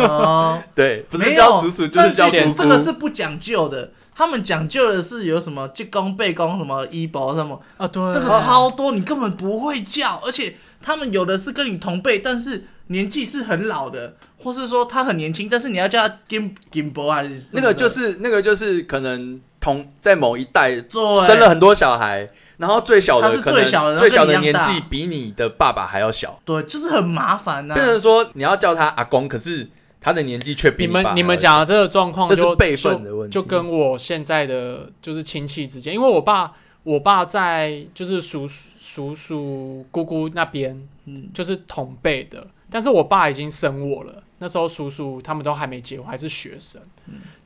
[0.09, 2.55] 哦， 对，不是叫叔叔就是叫叔姑。
[2.55, 29.69] 这个是不讲究的，他们讲究的是有什么济公、背公、什么医保什么，啊，对，那个超多，你根本不会叫，而且他们有的是跟你同辈，但是年纪是很老的，或是说他很年轻，但是你要叫他金金伯还是什么的那个就是那个就是可能同在某一代生了很多小孩，然后最小的可最小的然后能最小的年纪比你的爸爸还要小，对，就是很麻烦呐、变成说你要叫他阿公，可是
[30.01, 33.35] 他的年纪却比你们你们讲的这个状况就，这是辈分的问题。
[33.35, 36.51] 就，就跟我现在的就是亲戚之间，因为我爸
[36.83, 38.49] 我爸在就是叔
[38.81, 46.81] 叔叔姑姑那边嗯，就是同辈的，但是我爸已经生我了，那时候叔叔他们都还没结婚，还是学生，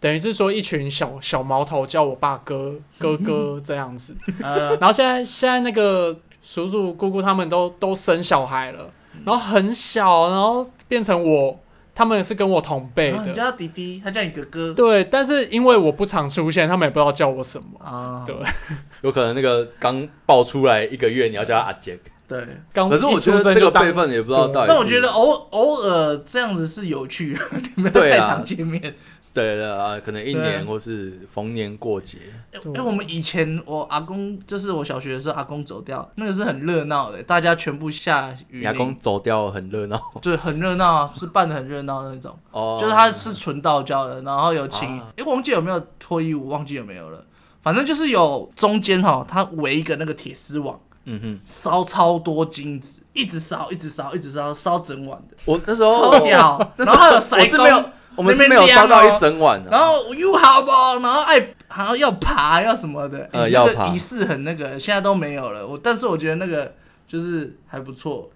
[0.01, 8.89] 等于是说一群小小毛头叫我爸哥哥哥 这样子，呃，然后现在现在那个叔叔姑姑他们都都生小孩了，
[9.25, 11.59] 然后很小，然后变成我，
[11.95, 14.73] 他们是跟我同辈的，叫他弟弟，他叫你哥哥。
[14.75, 17.67] 对，但是因为我不常出现，他们也不知道叫我什么。
[17.85, 18.35] 啊，对。
[19.03, 22.47] 有可能那个刚爆出来一个月，你要叫他阿杰，对。
[22.73, 24.69] 刚可是我一觉得这个出生就辈分也不知道到底。
[24.69, 27.41] 但我觉得偶偶尔这样子是有趣的，
[27.77, 28.95] 你们太常见面。
[29.33, 32.19] 对的啊，可能一年或是逢年过节，
[32.53, 42.39] 哎、我们以前我阿公就是我小学的时候，阿公走掉，那个是很热闹的，大家全部下雨阿公走掉很热闹对，很热闹啊，是办的很热闹那种。
[42.53, 47.25] 哦，就是他是纯道教的，然后有请，哎、啊忘记有没有脱衣舞，忘记有没有了。
[47.61, 56.73] 反正就是有中间哈，他围一个那个铁丝网，嗯哼，烧超多金子，一直烧，一直烧，一直烧，烧整晚的，我那时候超屌。
[56.77, 57.85] 那时候然后还有我塞是没
[58.17, 59.71] 我们是没有烧到一整晚的。
[59.71, 65.67] 然后又好不好，然后爱还要要爬要什么的，要仪式很那个，现在都没有了。
[65.67, 66.75] 我但是我觉得那个
[67.09, 68.31] 就是还不错，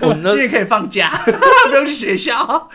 [0.00, 1.10] 我那 因为可以放假，
[1.70, 2.68] 不用去学校。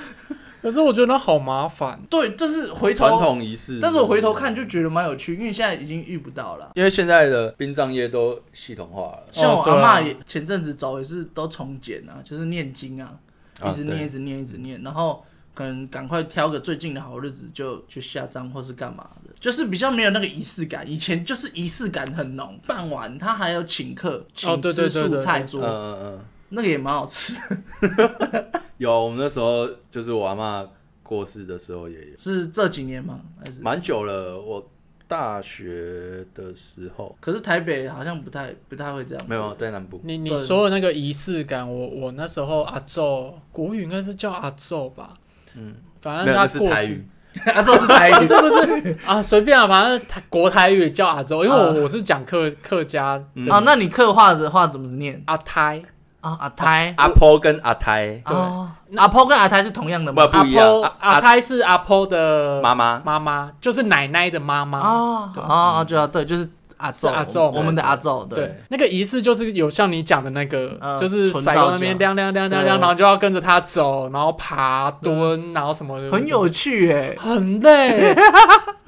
[0.62, 1.99] 可是我觉得那好麻烦。
[2.10, 6.72] 对，就是回传头，统仪式，但是我回头看就觉得蛮有趣，因为现在已经遇不到了。
[6.76, 13.18] 因为现在的殡葬业都系统化了，像我阿妈也前阵子走也是都重简啊，就是念经啊，
[13.60, 20.89] 啊一直念一直念一直念，然后可能赶快挑个最近的好日子就去下葬或是干嘛的，就是比较没有那个仪式感。
[20.89, 28.52] 以前就是仪式感很浓，办完他还要请客，请吃素菜桌，嗯嗯嗯，那个也蛮好吃的。
[28.78, 30.66] 有我们那时候就是我阿妈
[31.04, 33.20] 过世的时候也有，是这几年吗？
[33.43, 33.62] 还是？
[33.62, 34.72] 蛮久了，我
[35.08, 39.28] 大学的时候可是台北好像不太不太会这样做。
[39.28, 45.16] 没有在南部，你你对说的那个仪式感，我我那时候阿昼国语应该是叫阿昼吧，
[45.56, 47.08] 嗯，反正他过世台语，
[47.45, 48.14] 啊，这是台语。
[48.26, 55.22] 是 不是啊，随便啊，反正台国台语叫阿昼，因为我、啊我是讲客客家嗯啊，那你刻画的话怎么念？
[55.26, 55.82] 阿胎，
[56.22, 56.93] 啊，阿胎。
[56.97, 60.28] 阿婆跟阿胎哦，阿婆跟阿胎是同样的吗？
[60.28, 64.80] 不不一样阿婆阿阿胎是阿婆的妈妈，妈妈，就是奶奶的妈妈。
[64.80, 65.84] 啊对啊啊！
[65.84, 77.15] 对啊，对，就是阿昼，是阿昼我们的阿昼，对对，那个仪式就是有像你讲的那个，嗯就是纯道塞到那边教亮亮亮亮对亮，然后就要跟着他走，然后爬蹲，然后什么的，很有趣哎。
[77.17, 78.15] 很累，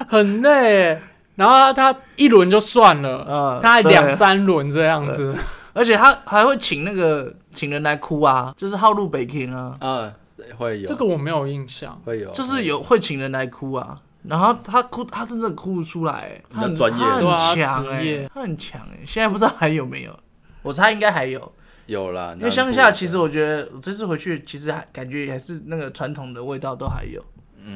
[0.08, 1.00] 很累。
[1.34, 5.34] 然后他他一轮就算了，呃，他还对两三轮这样子。
[5.72, 10.12] 而且他还会请那个请人来哭啊，就是号路北京啊，嗯，
[10.56, 12.00] 会有这个我没有印象。
[12.04, 13.98] 会有，就是有会请人来哭啊。
[14.24, 18.98] 然后他哭，他真的哭不出来欸，他很专业他对啊很强职业哎，他很强哎。
[19.04, 20.16] 现在不知道还有没有，
[20.62, 21.52] 我猜应该还有，
[21.86, 27.20] 有啦，因为乡下其实我觉得我这次回去，其实还感觉还是那个传统的味道都还有。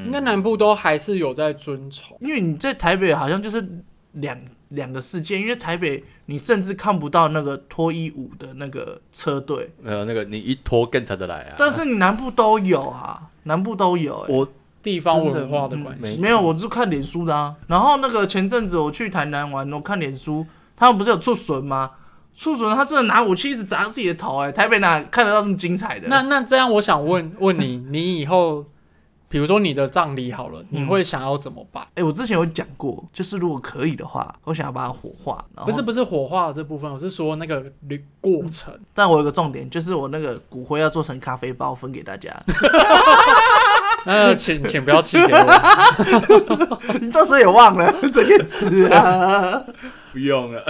[0.05, 2.17] 应该南部都还是有在遵从。
[2.19, 3.65] 因为你在台北好像就是
[4.11, 4.37] 两
[4.69, 14.33] 两个世界，因为台北你甚至看不到那个脱衣舞的那个车队，没有那个你一脱更才得来啊，但是你南部都有啊，南部都有、欸。
[14.33, 14.47] 我
[14.83, 17.55] 地方文化的嗯关系，没没有，我是看脸书的啊。
[17.67, 20.45] 然后那个前阵子我去台南玩，我看脸书，
[20.75, 21.91] 他们不是有促笋吗？
[22.33, 26.07] 促笋他真的拿武器一直砸自己的头、哎，台北哪看得到这么精彩的？
[26.07, 28.63] 那那这样，我想问问你，你以后，
[29.29, 31.85] 比如说你的葬礼好了，你嗯会想要怎么办？
[31.95, 35.43] 哎、我之前有讲过，就是如果可以的话，我想要把它火化。
[35.65, 38.73] 不是不是火化的这部分，我是说那个旅过程。
[38.93, 42.33] 但我有个重点，就是我那个骨灰要做成咖啡包分给大家。
[44.05, 46.79] 那请请不要寄给我。
[47.01, 49.61] 你到时候也忘了 这件事啊。
[50.13, 50.63] 不用了，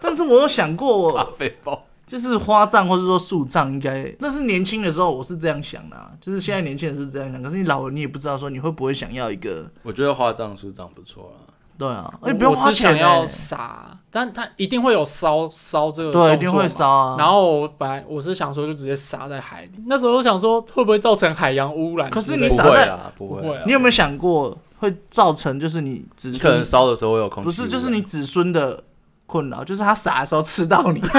[0.00, 7.42] 但是我有想过，咖啡包，就是花葬或者说树葬，应该那是年轻的时候我是这样想的、啊，就是现在年轻人是这样想。
[7.42, 17.16] 可是你老了，你也不知道说你会不会想要一个，我觉得花葬树葬不错啊，对啊，而且不用花钱、欸，想要撒，但他一定会有烧烧这个对，一定会烧啊。
[17.18, 23.64] 然后我本来我是想说就直接撒在海里，那时候想说会不会造成海洋污染可是你撒在，不会，不会啊。
[23.66, 26.40] 你有没有想过会造成就是你子孙？
[26.40, 28.84] 可能孙烧的时候会有空气不，是就是你子孙的
[29.26, 31.00] 困扰，就是他撒的时候吃到你。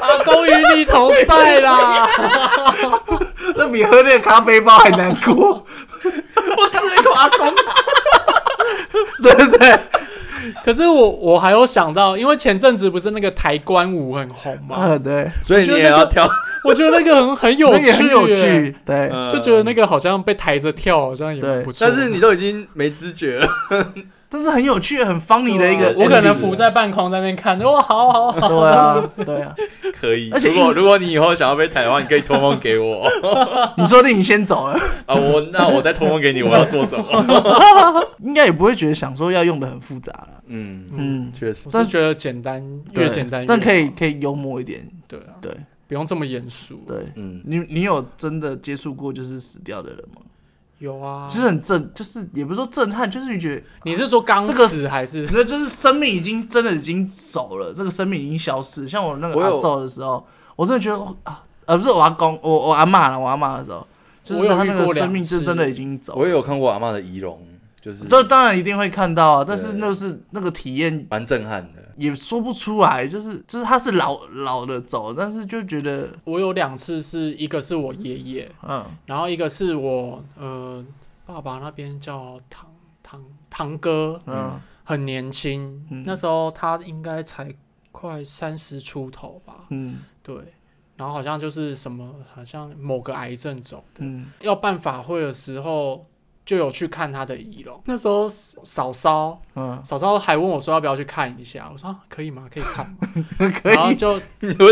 [0.00, 2.08] 阿公与你同在啦。
[3.56, 5.64] 那比喝那个咖啡包还难过。
[6.04, 7.54] 我吃了一口阿公，
[9.22, 9.78] 对对对，
[10.64, 16.28] 可是我我还有想到，因为前阵子不是那个抬棺舞很红嘛，啊对，所以你也要跳，
[16.64, 19.08] 我觉得那个很很有趣， 很有趣，对。
[19.12, 21.86] 嗯就觉得那个好像被抬着跳，好像也不错。
[21.86, 23.46] 但是你都已经没知觉了，
[24.32, 28.48] 但是很有趣、很 funny 的一个，我可能浮在半空在那边看，哇，好好好。
[28.48, 29.54] 对啊，对啊，
[30.00, 30.30] 可以。
[30.32, 33.06] 而且如果如果你以后想要被抬的话，你可以托梦给我
[33.76, 34.72] 你说不定你先走了，
[35.04, 37.04] 啊，我那我再托梦给你，我要做什么？
[38.24, 42.62] 应该也不会觉得想说要用的很复杂了，嗯，嗯，确实，我是觉得简单，
[42.94, 45.54] 对越简单越但可以可以幽默一点，对啊，对
[45.86, 46.82] 不用这么严肃。
[46.88, 46.96] 对。
[47.16, 50.22] 嗯，你你有真的接触过就是死掉的人吗？
[50.82, 55.28] 有啊，就是很震，就是也不是说震撼，就是你觉得，你是说刚这个死还是你？
[55.28, 58.88] 觉得就是生命已经真的已经走了，这个生命已经消失。
[58.88, 60.26] 像我那个我有阿昼的时候，
[60.56, 63.86] 我真的觉得啊，呃，不是我阿公，我我阿妈了，我阿妈的时候，
[64.24, 66.18] 就是我有他那个过两生命就次真的已经走了。
[66.18, 67.40] 我也有看过阿嬷的仪容，
[67.82, 71.82] 就是这当然一定会看到啊，但是对那是那个体验蛮震撼的。
[71.96, 78.86] 也说不出来，就是就是他是老老的走，但是就觉得我有两次是一个是我爷爷，嗯。
[79.04, 80.82] 然后一个是我呃
[81.26, 82.72] 爸爸那边叫堂
[83.02, 83.20] 堂
[83.50, 84.60] 堂哥，嗯。
[84.84, 86.04] 很年轻，嗯。
[86.06, 87.52] 那时候他应该才
[87.90, 89.98] 快三十出头吧，嗯。
[90.22, 90.36] 对，
[90.96, 96.06] 然后好像就是什么，好像某个癌症走的，嗯，要办法会的时候。
[96.44, 102.44] 就有去看他的遗容，那时候嫂嫂嗯，嫂嫂还问我说要不要去看一下，我说、啊、可以吗？
[102.52, 102.84] 可以看。
[102.88, 102.96] 吗？
[103.62, 104.20] 可以，然后就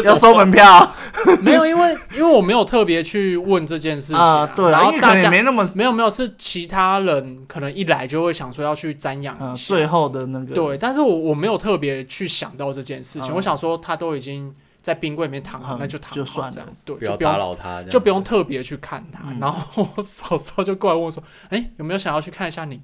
[0.04, 0.92] 要收门票？
[1.40, 10.54] 没有，因为因为我没有特别去问这件事情啊，对然后大家没那么没有没有是其他人可能一来就会想说要去瞻仰啊，一下，最后的那个。
[10.54, 13.34] 对，但是我我没有特别去想到这件事情，嗯。
[13.36, 14.52] 我想说他都已经
[14.82, 19.20] 在冰柜里面躺好，嗯那就躺就算了好这样，对，不要打就不用扰他，就不用特别去看他。
[19.26, 22.80] 嗯然后我嫂嫂就过来问我说：“哎、有没有想要去看一下你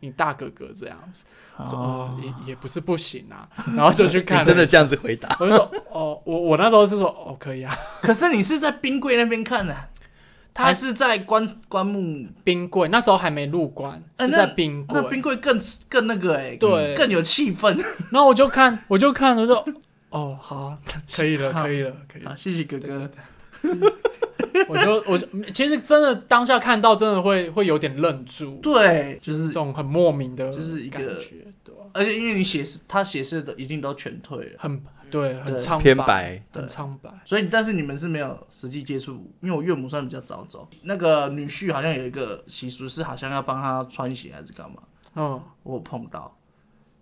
[0.00, 1.24] 你大哥哥这样子？”
[1.58, 3.48] 我说：“哦呃，也也不是不行啊。
[3.76, 5.36] ”然后就去看，你真的这样子回答？
[5.40, 9.74] 我就说：“哦，我我那时候是说哦，可以啊， 可是你是在冰柜那边看的，
[10.54, 12.26] 他还是在棺棺木？
[12.44, 15.00] 冰柜那时候还没入关，是在冰柜。
[15.00, 17.76] 那冰柜更更那个哎，对更有气氛
[18.12, 19.64] 然后我就看，我就看，我就
[20.10, 20.78] 哦，好啊，
[21.12, 22.30] 可以了，可以了，可以了。
[22.30, 22.36] 啊！。
[22.36, 23.10] 谢谢哥哥，
[24.68, 31.82] 我就我就其实真的当下看到，真的会会有点愣住，对，就是这种很莫名的，就是一个感觉，对吧？
[31.92, 36.60] 而且因为你写诗，他写诗的已经都全退了，很对，很苍偏白，对。
[36.60, 37.10] 很苍白。
[37.24, 44.82] 所以但是你们是没有实际接触，因为我岳母算比较早走，那个女婿好像有一个习俗是好像要帮他穿鞋还是干嘛，
[45.16, 46.36] 嗯，我有碰到，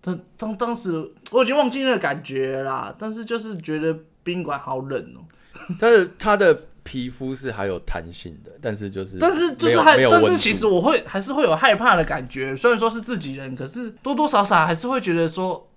[0.07, 0.93] 但当当时
[1.33, 3.93] 我已经忘记那个感觉啦，但是就是觉得
[4.23, 5.27] 宾馆好冷哦、
[5.81, 15.69] 但是他的皮肤是还有弹性的，但是就是但是就是害但是其实我会还是会有害怕的感觉，虽然说是自己人，可是多多少少还是会觉得说，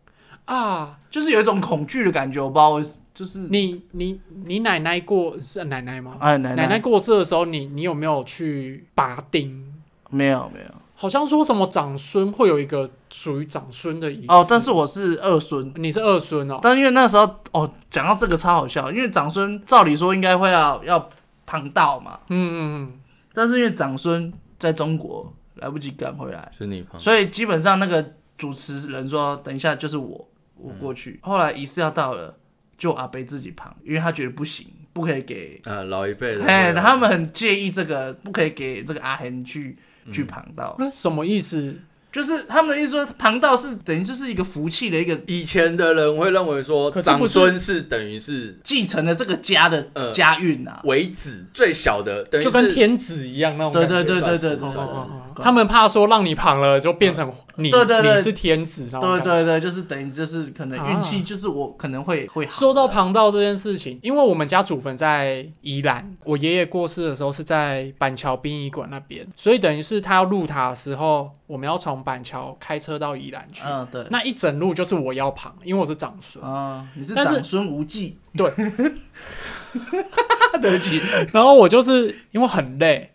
[0.46, 2.84] 啊，就是有一种恐惧的感觉，我不知道为，
[3.16, 6.18] 就是你你你奶奶过是奶奶吗？
[6.20, 9.66] 哎奶奶奶过世的时候，你你有没有去拔钉？
[10.12, 10.66] 没有没有
[11.02, 14.28] 好像说什么长孙会有一个属于长孙的仪式。
[14.28, 17.24] 哦，但是我是二孙，你是二孙哦，但因为那时候
[17.54, 21.10] 哦，讲到这个超好笑，因为长孙照理说应该会要要
[21.46, 23.00] 旁道嘛，嗯嗯嗯。
[23.34, 24.30] 但是因为长孙
[24.60, 27.00] 在中国来不及赶回来，是你旁。
[27.00, 28.06] 所以基本上那个
[28.38, 30.28] 主持人说等一下就是我，
[30.58, 31.18] 我过去。
[31.24, 32.36] 后来仪式要到了，
[32.78, 39.78] 就阿北自己旁，因为他觉得不行，不可以给，呃老一辈的哎，他们很介意这个，不可以给这个阿 hen 去
[40.12, 41.76] 去旁道，嗯，那什么意思？
[42.12, 50.82] 就是他们的意思说旁道是等于就是一个福气的一个以前的人会认为说长孙是等于是继承了这个家的呃家运啊。
[50.86, 54.04] 为子最小的，等于就跟是天子一样那种对感觉。
[54.04, 58.18] 对对对对对对算是对，他们怕说让你旁了，就变成你，对对对。
[58.18, 62.52] 你是天子，那种对对对，就是等于就是可能运气，就是我可能会会好。
[62.52, 73.64] 说到旁道这件事情，因为我们家祖坟在宜兰，我爷爷过世的时候是在板桥殡仪馆那边，所以等于是他要入塔的时候，我们要从板桥开车到宜兰去。
[73.68, 76.44] 嗯，对，那一整路就是我要旁，因为我是长孙。
[76.44, 78.52] 啊，你是但是长孙无忌，对，
[80.62, 83.12] 对不起， 然后我就是因为很累，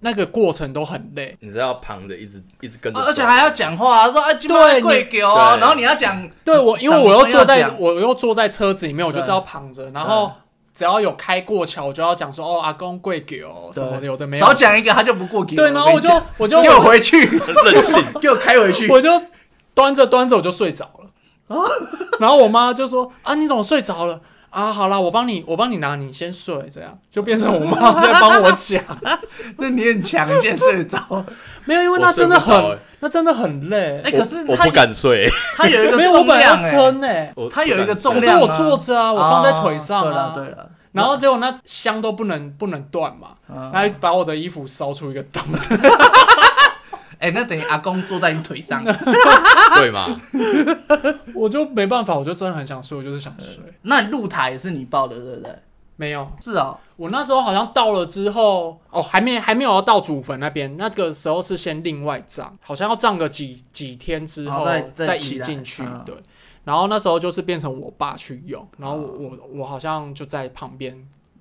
[0.00, 1.36] 那个过程都很累。
[1.40, 10.32] 你是要旁的一直一直跟着走，而且还要讲话，说哎，今对晚贵给哦，然后你要讲，对我，因为我又坐在我又坐在车子里面，我就是要旁着，然后
[10.72, 14.44] 只要有开过桥，我就要讲说哦，阿公贵给哦什么的，有的没有。
[14.44, 15.54] 少讲一个他就不过给。
[15.54, 18.02] 对，然后我就我就给我回去，任性。
[18.20, 18.88] 给我开回去。
[18.88, 19.10] 我就
[19.74, 21.62] 端着端着我就睡着了啊。
[22.18, 24.20] 然后我妈就说：“啊，你怎么睡着了？
[24.54, 28.80] 啊，好啦，我帮你，我帮你拿，你先睡。”这样就变成我妈在帮我讲。
[29.58, 31.24] 那你很强，你竟然睡得着？
[31.64, 34.00] 没有，因为那真的很欸，那真的很累。
[34.04, 40.32] 哎，可是我不敢睡，他有一个 没有，我重本来要量哎，撑哎，我它有一个不敢睡可是重量啊我坐着啊，我放在腿上对了啊。
[40.34, 45.42] 对了，然后结果那香都不能不能断嘛，嗯然后把我的衣服烧出一个洞。
[47.24, 48.84] 哎，那等于阿公坐在你腿上。
[49.76, 50.20] 对嘛？
[51.34, 53.58] 我就没办法，我就真的很想睡，我就是想睡。
[53.82, 55.54] 那露台也是你抱的，对不对？
[55.96, 66.14] 没有，是哦，我那时候好像到了之后，哦，还没还没有要到祖坟那边，那个时候是先另外葬，好像要葬个几几天之后哦再再移进去，嗯对。
[66.64, 70.96] 然后那时候就是变成我爸去用，然后我、哦我我好像就在旁边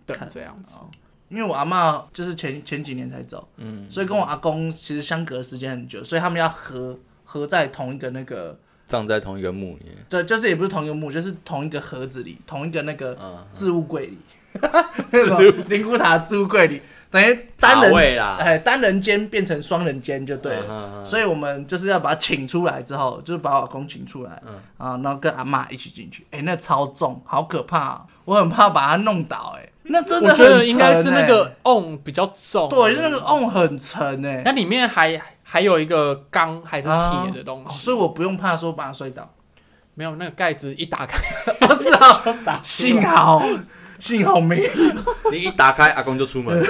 [0.06, 0.78] 等这样子。
[0.78, 0.86] 哦
[1.34, 8.56] 因为我阿妈就是前前几年才走，嗯，所以跟我阿公其实相隔的时间很久，所以他们要合合在同一个那个，
[8.86, 9.86] 葬在同一个墓里。
[9.86, 14.18] 面，对，就是也不是同一个墓，就是同一个盒子里，同一个那个嗯，置物柜里，
[15.12, 15.64] 置物。
[15.68, 16.80] 灵骨塔置物柜里，
[17.10, 20.68] 等于单人位啦，哎单人间变成双人间就对了。
[20.68, 24.54] 了所以我们就是要把他请出来之后，就是把我阿公请出来，嗯。
[24.78, 39.30] 啊，然后跟阿妈一起进去，哎、那超重，好可怕、啊，我很怕把他弄倒、哎， 那真的我很沉、觉得应该是那哎个瓮比较重，对，那个瓮很沉哎、那里面还还有一个钢还是铁的东哦西，所以我不用怕说把它摔倒。
[39.96, 41.20] 没有那个盖子一打开
[41.68, 41.94] 哦，是
[42.50, 43.48] 啊，幸好
[44.00, 44.70] 幸好没有。
[45.32, 46.66] 你一打开，阿公就出门了。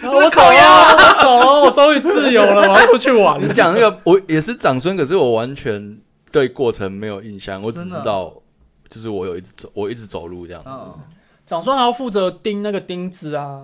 [0.00, 3.54] 然后我走了，我走了，我终于自由了，我要出去玩你了。
[3.54, 5.98] 讲那个，我也是长孙，可是我完全
[6.32, 8.34] 对过程没有印象，我只知道
[8.90, 10.60] 就是我有一直走，我一直走路这样。
[10.66, 10.94] 嗯，
[11.46, 13.62] 长孙还要负责钉那个钉子啊，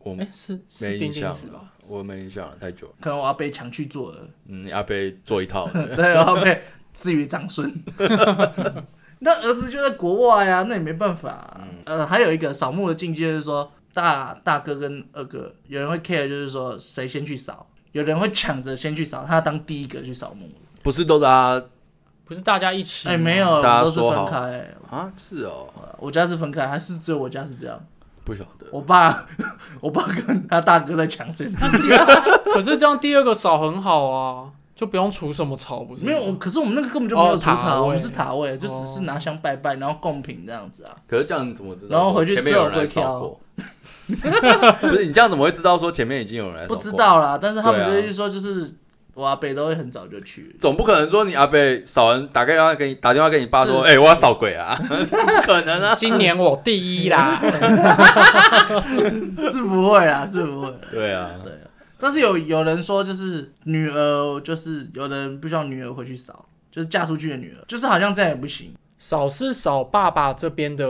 [0.00, 1.72] 我哎，是没是钉钉子吧？
[1.86, 2.94] 我没印象了，太久了。
[3.00, 4.28] 可能我要被强去做了。
[4.46, 6.62] 嗯，阿贝做一套， 对，我要被
[6.92, 7.72] 至于长孙。
[9.20, 20.48] 那儿子就在国外啊，那也没办法啊、呃，还有一个扫墓的境界就是说，大大哥跟二哥，有人会 care，就是说谁先去扫，有人会抢着先去扫，他当第一个去扫墓。
[20.82, 21.66] 不是都大家
[22.30, 23.14] 不是大家一起吗？
[23.14, 25.10] 哎、没有，大家们都是说好分开、啊？
[25.16, 25.66] 是哦，
[25.98, 27.76] 我家是分开，还是只有我家是这样？
[28.22, 28.66] 不晓得。
[28.70, 29.26] 我爸，
[29.82, 31.90] 我爸跟他大哥在抢谁是第一。
[32.54, 36.04] 可是这样第二个扫很好啊，就不用除什么草，不是？
[36.04, 40.94] 没有，可是我们那个根本就没有哦除草，我们是塔位，就只是拿香拜拜，然后贡品这样子啊。
[41.08, 41.96] 可是这样你怎么知道？
[41.96, 43.40] 然后回去前面有人来吃了扫过。
[44.80, 46.80] 不是你这样怎么会知道说前面已经有人来扫不？
[46.80, 48.72] 知道啦，但是他们对啊就是说，就是
[49.20, 55.94] 我阿北都会很早就去，总不可能说你阿北扫完打个电话给你打电话给你爸说，是哎、我要扫鬼啊， 不可能啊。
[55.94, 57.38] 今年我第一啦，
[59.52, 60.72] 是不会啊，是不会。
[60.90, 61.68] 对啊，对啊，
[61.98, 70.84] 但是有有人说，就是女儿，就是有人不希望女儿回去扫，就是嫁出去的女儿，就是好像这样也不行，扫是扫爸爸这边的，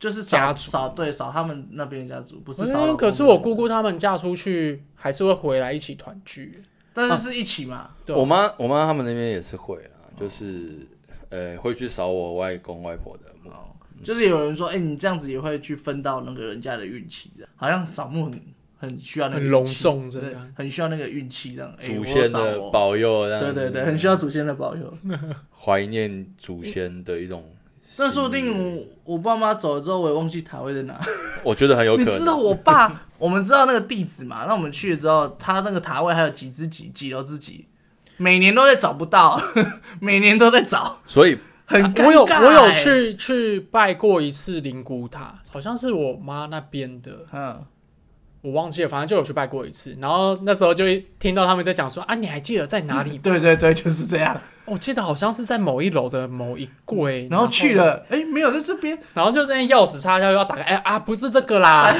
[0.00, 6.52] 就是扫家族扫对扫他们那边的家族，不是扫嗯可是我姑姑他们嫁出去还是会回来一起团聚。
[6.92, 10.86] 但是是一起嘛，对啊我妈我妈他们那边也是会啊，就是
[11.30, 13.50] 呃会去扫我外公外婆的墓。
[13.50, 18.42] 哦，就是有人说，哎、你这样子也会去分到那个人家的运气的，好像扫墓很
[18.78, 24.92] 很需要那个很隆运气重这样，很需要那个运气这样，哎祖先的，我扫哦保佑，对对对，很需要祖先的保佑。
[25.52, 27.44] 怀念祖先的一种。
[27.96, 28.84] 那说不定我
[29.14, 31.00] 我爸妈走了之后，我也忘记塔位在哪。
[31.42, 32.14] 我觉得很有可能。
[32.14, 34.44] 你知道我爸，我们知道那个地址嘛？
[34.46, 37.66] 那我们去了之后，他那个塔位还有几只几几楼之几，
[38.16, 39.40] 每年都在找不到，
[40.00, 47.64] 每年都在找，所以很尴尬、我有我有欸，去去拜过一次灵骨塔，好像是我妈那边的，嗯，
[48.42, 49.96] 我忘记了，反正就有去拜过一次。
[50.00, 53.20] 然后那时候就会听到他们在讲说啊，你还记得在哪里吗？
[53.24, 54.40] 对对对，就是这样。
[54.70, 61.92] 我记得好像是在某一楼的某一柜，然后去，了，哎、没有在这边，然后就那钥匙插下去要打开，哎啊，不是这个啦，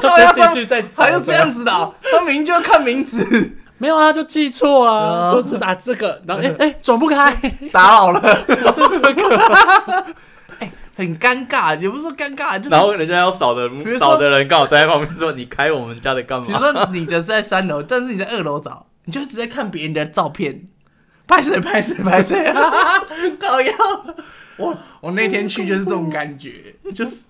[0.00, 1.52] 高压再继续再找还有这样。
[1.52, 5.42] 子的哦、他明明就要看名字，没有啊，就记错了，哦。
[5.42, 7.34] 就就啊这个，然后哎哎转不开，
[7.72, 10.04] 打扰了，不是这个，
[10.96, 16.46] 很尴尬，也不是说尴尬，就是然后人家要扫的扫的人刚好站在旁边说：“你开我们家的干嘛？
[16.46, 20.62] 比如嘛说你的是在三楼，但是你在二楼找，你就一直在看别人的照片，
[21.30, 22.52] 拍谁拍谁拍谁，
[23.38, 24.14] 搞笑。
[24.58, 27.22] 我我那天去就是这种感觉，就是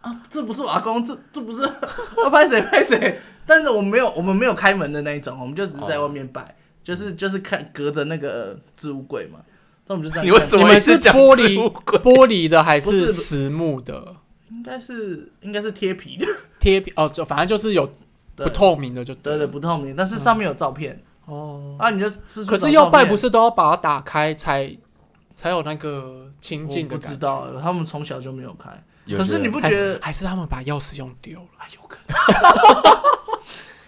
[0.00, 1.62] 啊，这不是我阿公，这这不是
[2.22, 6.54] 要拍谁拍谁，但是我没有，我们没有开门的那一种，我们就只是在外面摆，
[6.84, 9.40] 就是就是看隔着那个置物柜嘛，
[9.86, 10.26] 那我们就这？”样。
[10.26, 11.56] 你为什么你们是讲玻璃
[12.00, 14.16] 玻璃的还是是实木的？
[14.50, 16.26] 应该是应该是贴皮的，
[16.60, 17.90] 贴皮哦，就反正就是有
[18.36, 21.76] 不透明的就对对，不透明，但是上面有照片、哦。
[21.78, 22.06] 啊，你就
[22.46, 24.70] 可是要拜不是都要把它打开才
[25.34, 27.16] 才有那个亲近我不的感觉？
[27.16, 28.70] 知道，他们从小就没有开。
[29.04, 29.98] 有可是你不觉得？
[30.00, 31.46] 还是他们把钥匙用丢了？
[31.58, 32.14] 啊，有可能。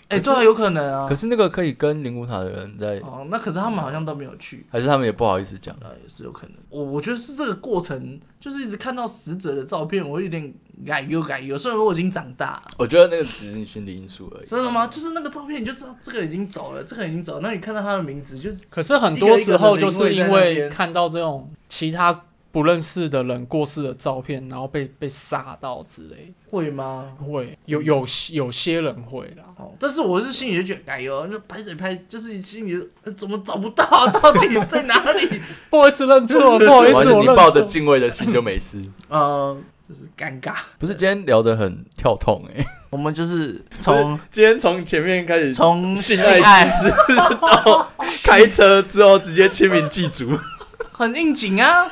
[0.08, 1.16] 哎、对啊，有可能啊可。
[1.16, 5.74] 是那个可以跟灵骨塔的人在，哦，那可是他们好像都没有去，还是他们也不好意思讲。
[5.76, 6.56] 啊，也是有可能。
[6.68, 10.52] 我我觉得是这个过程，就是一直看到死者的照片，我有点
[10.84, 11.56] 改忧改忧。
[11.56, 14.46] 虽然我已经长大，我觉得那个只是你心理因素而已。
[14.46, 14.86] 真的吗？
[14.88, 17.40] 就是那个照片，你就知道这个已经走了，这个已经走了。
[17.40, 22.24] 那你看到他的名字，就是可是很多时候就是因为看到这种其他
[22.54, 27.10] 不认识的人过世的照片，然后被被杀到之类，会吗？
[27.18, 29.42] 会有有有些人会啦。
[29.56, 33.84] 哦，但是我是心里就觉得改忧，就拍谁拍，就是心里怎么找不到，
[34.22, 35.40] 到底在哪里？
[35.68, 37.62] 不好意思认错， 不好意思你抱着。
[37.62, 38.80] 敬畏的心就没事。
[39.10, 40.54] 嗯，就是尴尬。
[40.78, 47.90] 不是今天聊得很跳痛哎、我们就是从今天从前面开始从性性爱爱知识到
[48.24, 50.30] 开车之后直接亲民祭祖，
[50.96, 51.90] 很应景啊，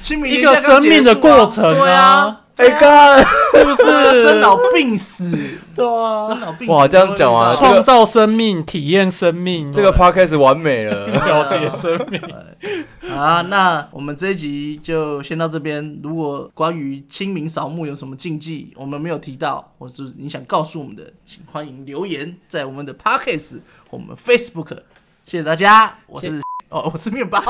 [0.00, 3.18] 清明一个生命的过程对啊，哎哥，
[3.52, 4.22] 是不是？
[4.22, 5.36] 生老病死，
[5.76, 6.72] 对啊，生老病死。
[6.72, 11.08] 哇这样讲完都会遇到创造生命，体验生命，这个 podcast 完美了。
[11.08, 12.18] 了解生命。
[13.10, 16.00] 好啊，那我们这一集就先到这边。
[16.02, 23.58] 如果关于清明扫墓有什么禁忌，我们没有提到，或是你想告诉我们的，请欢迎留言在我们的 Podcast、
[23.90, 24.78] 我们 Facebook
[25.26, 27.40] 谢谢大家，我是哦，我是面包，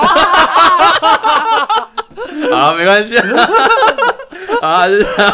[2.50, 3.18] 好，没关系。
[4.60, 5.32] 好，就这样。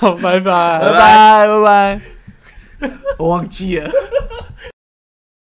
[0.00, 0.80] 好，拜拜。
[0.80, 2.00] 拜拜拜拜，
[3.16, 3.88] 我忘记了。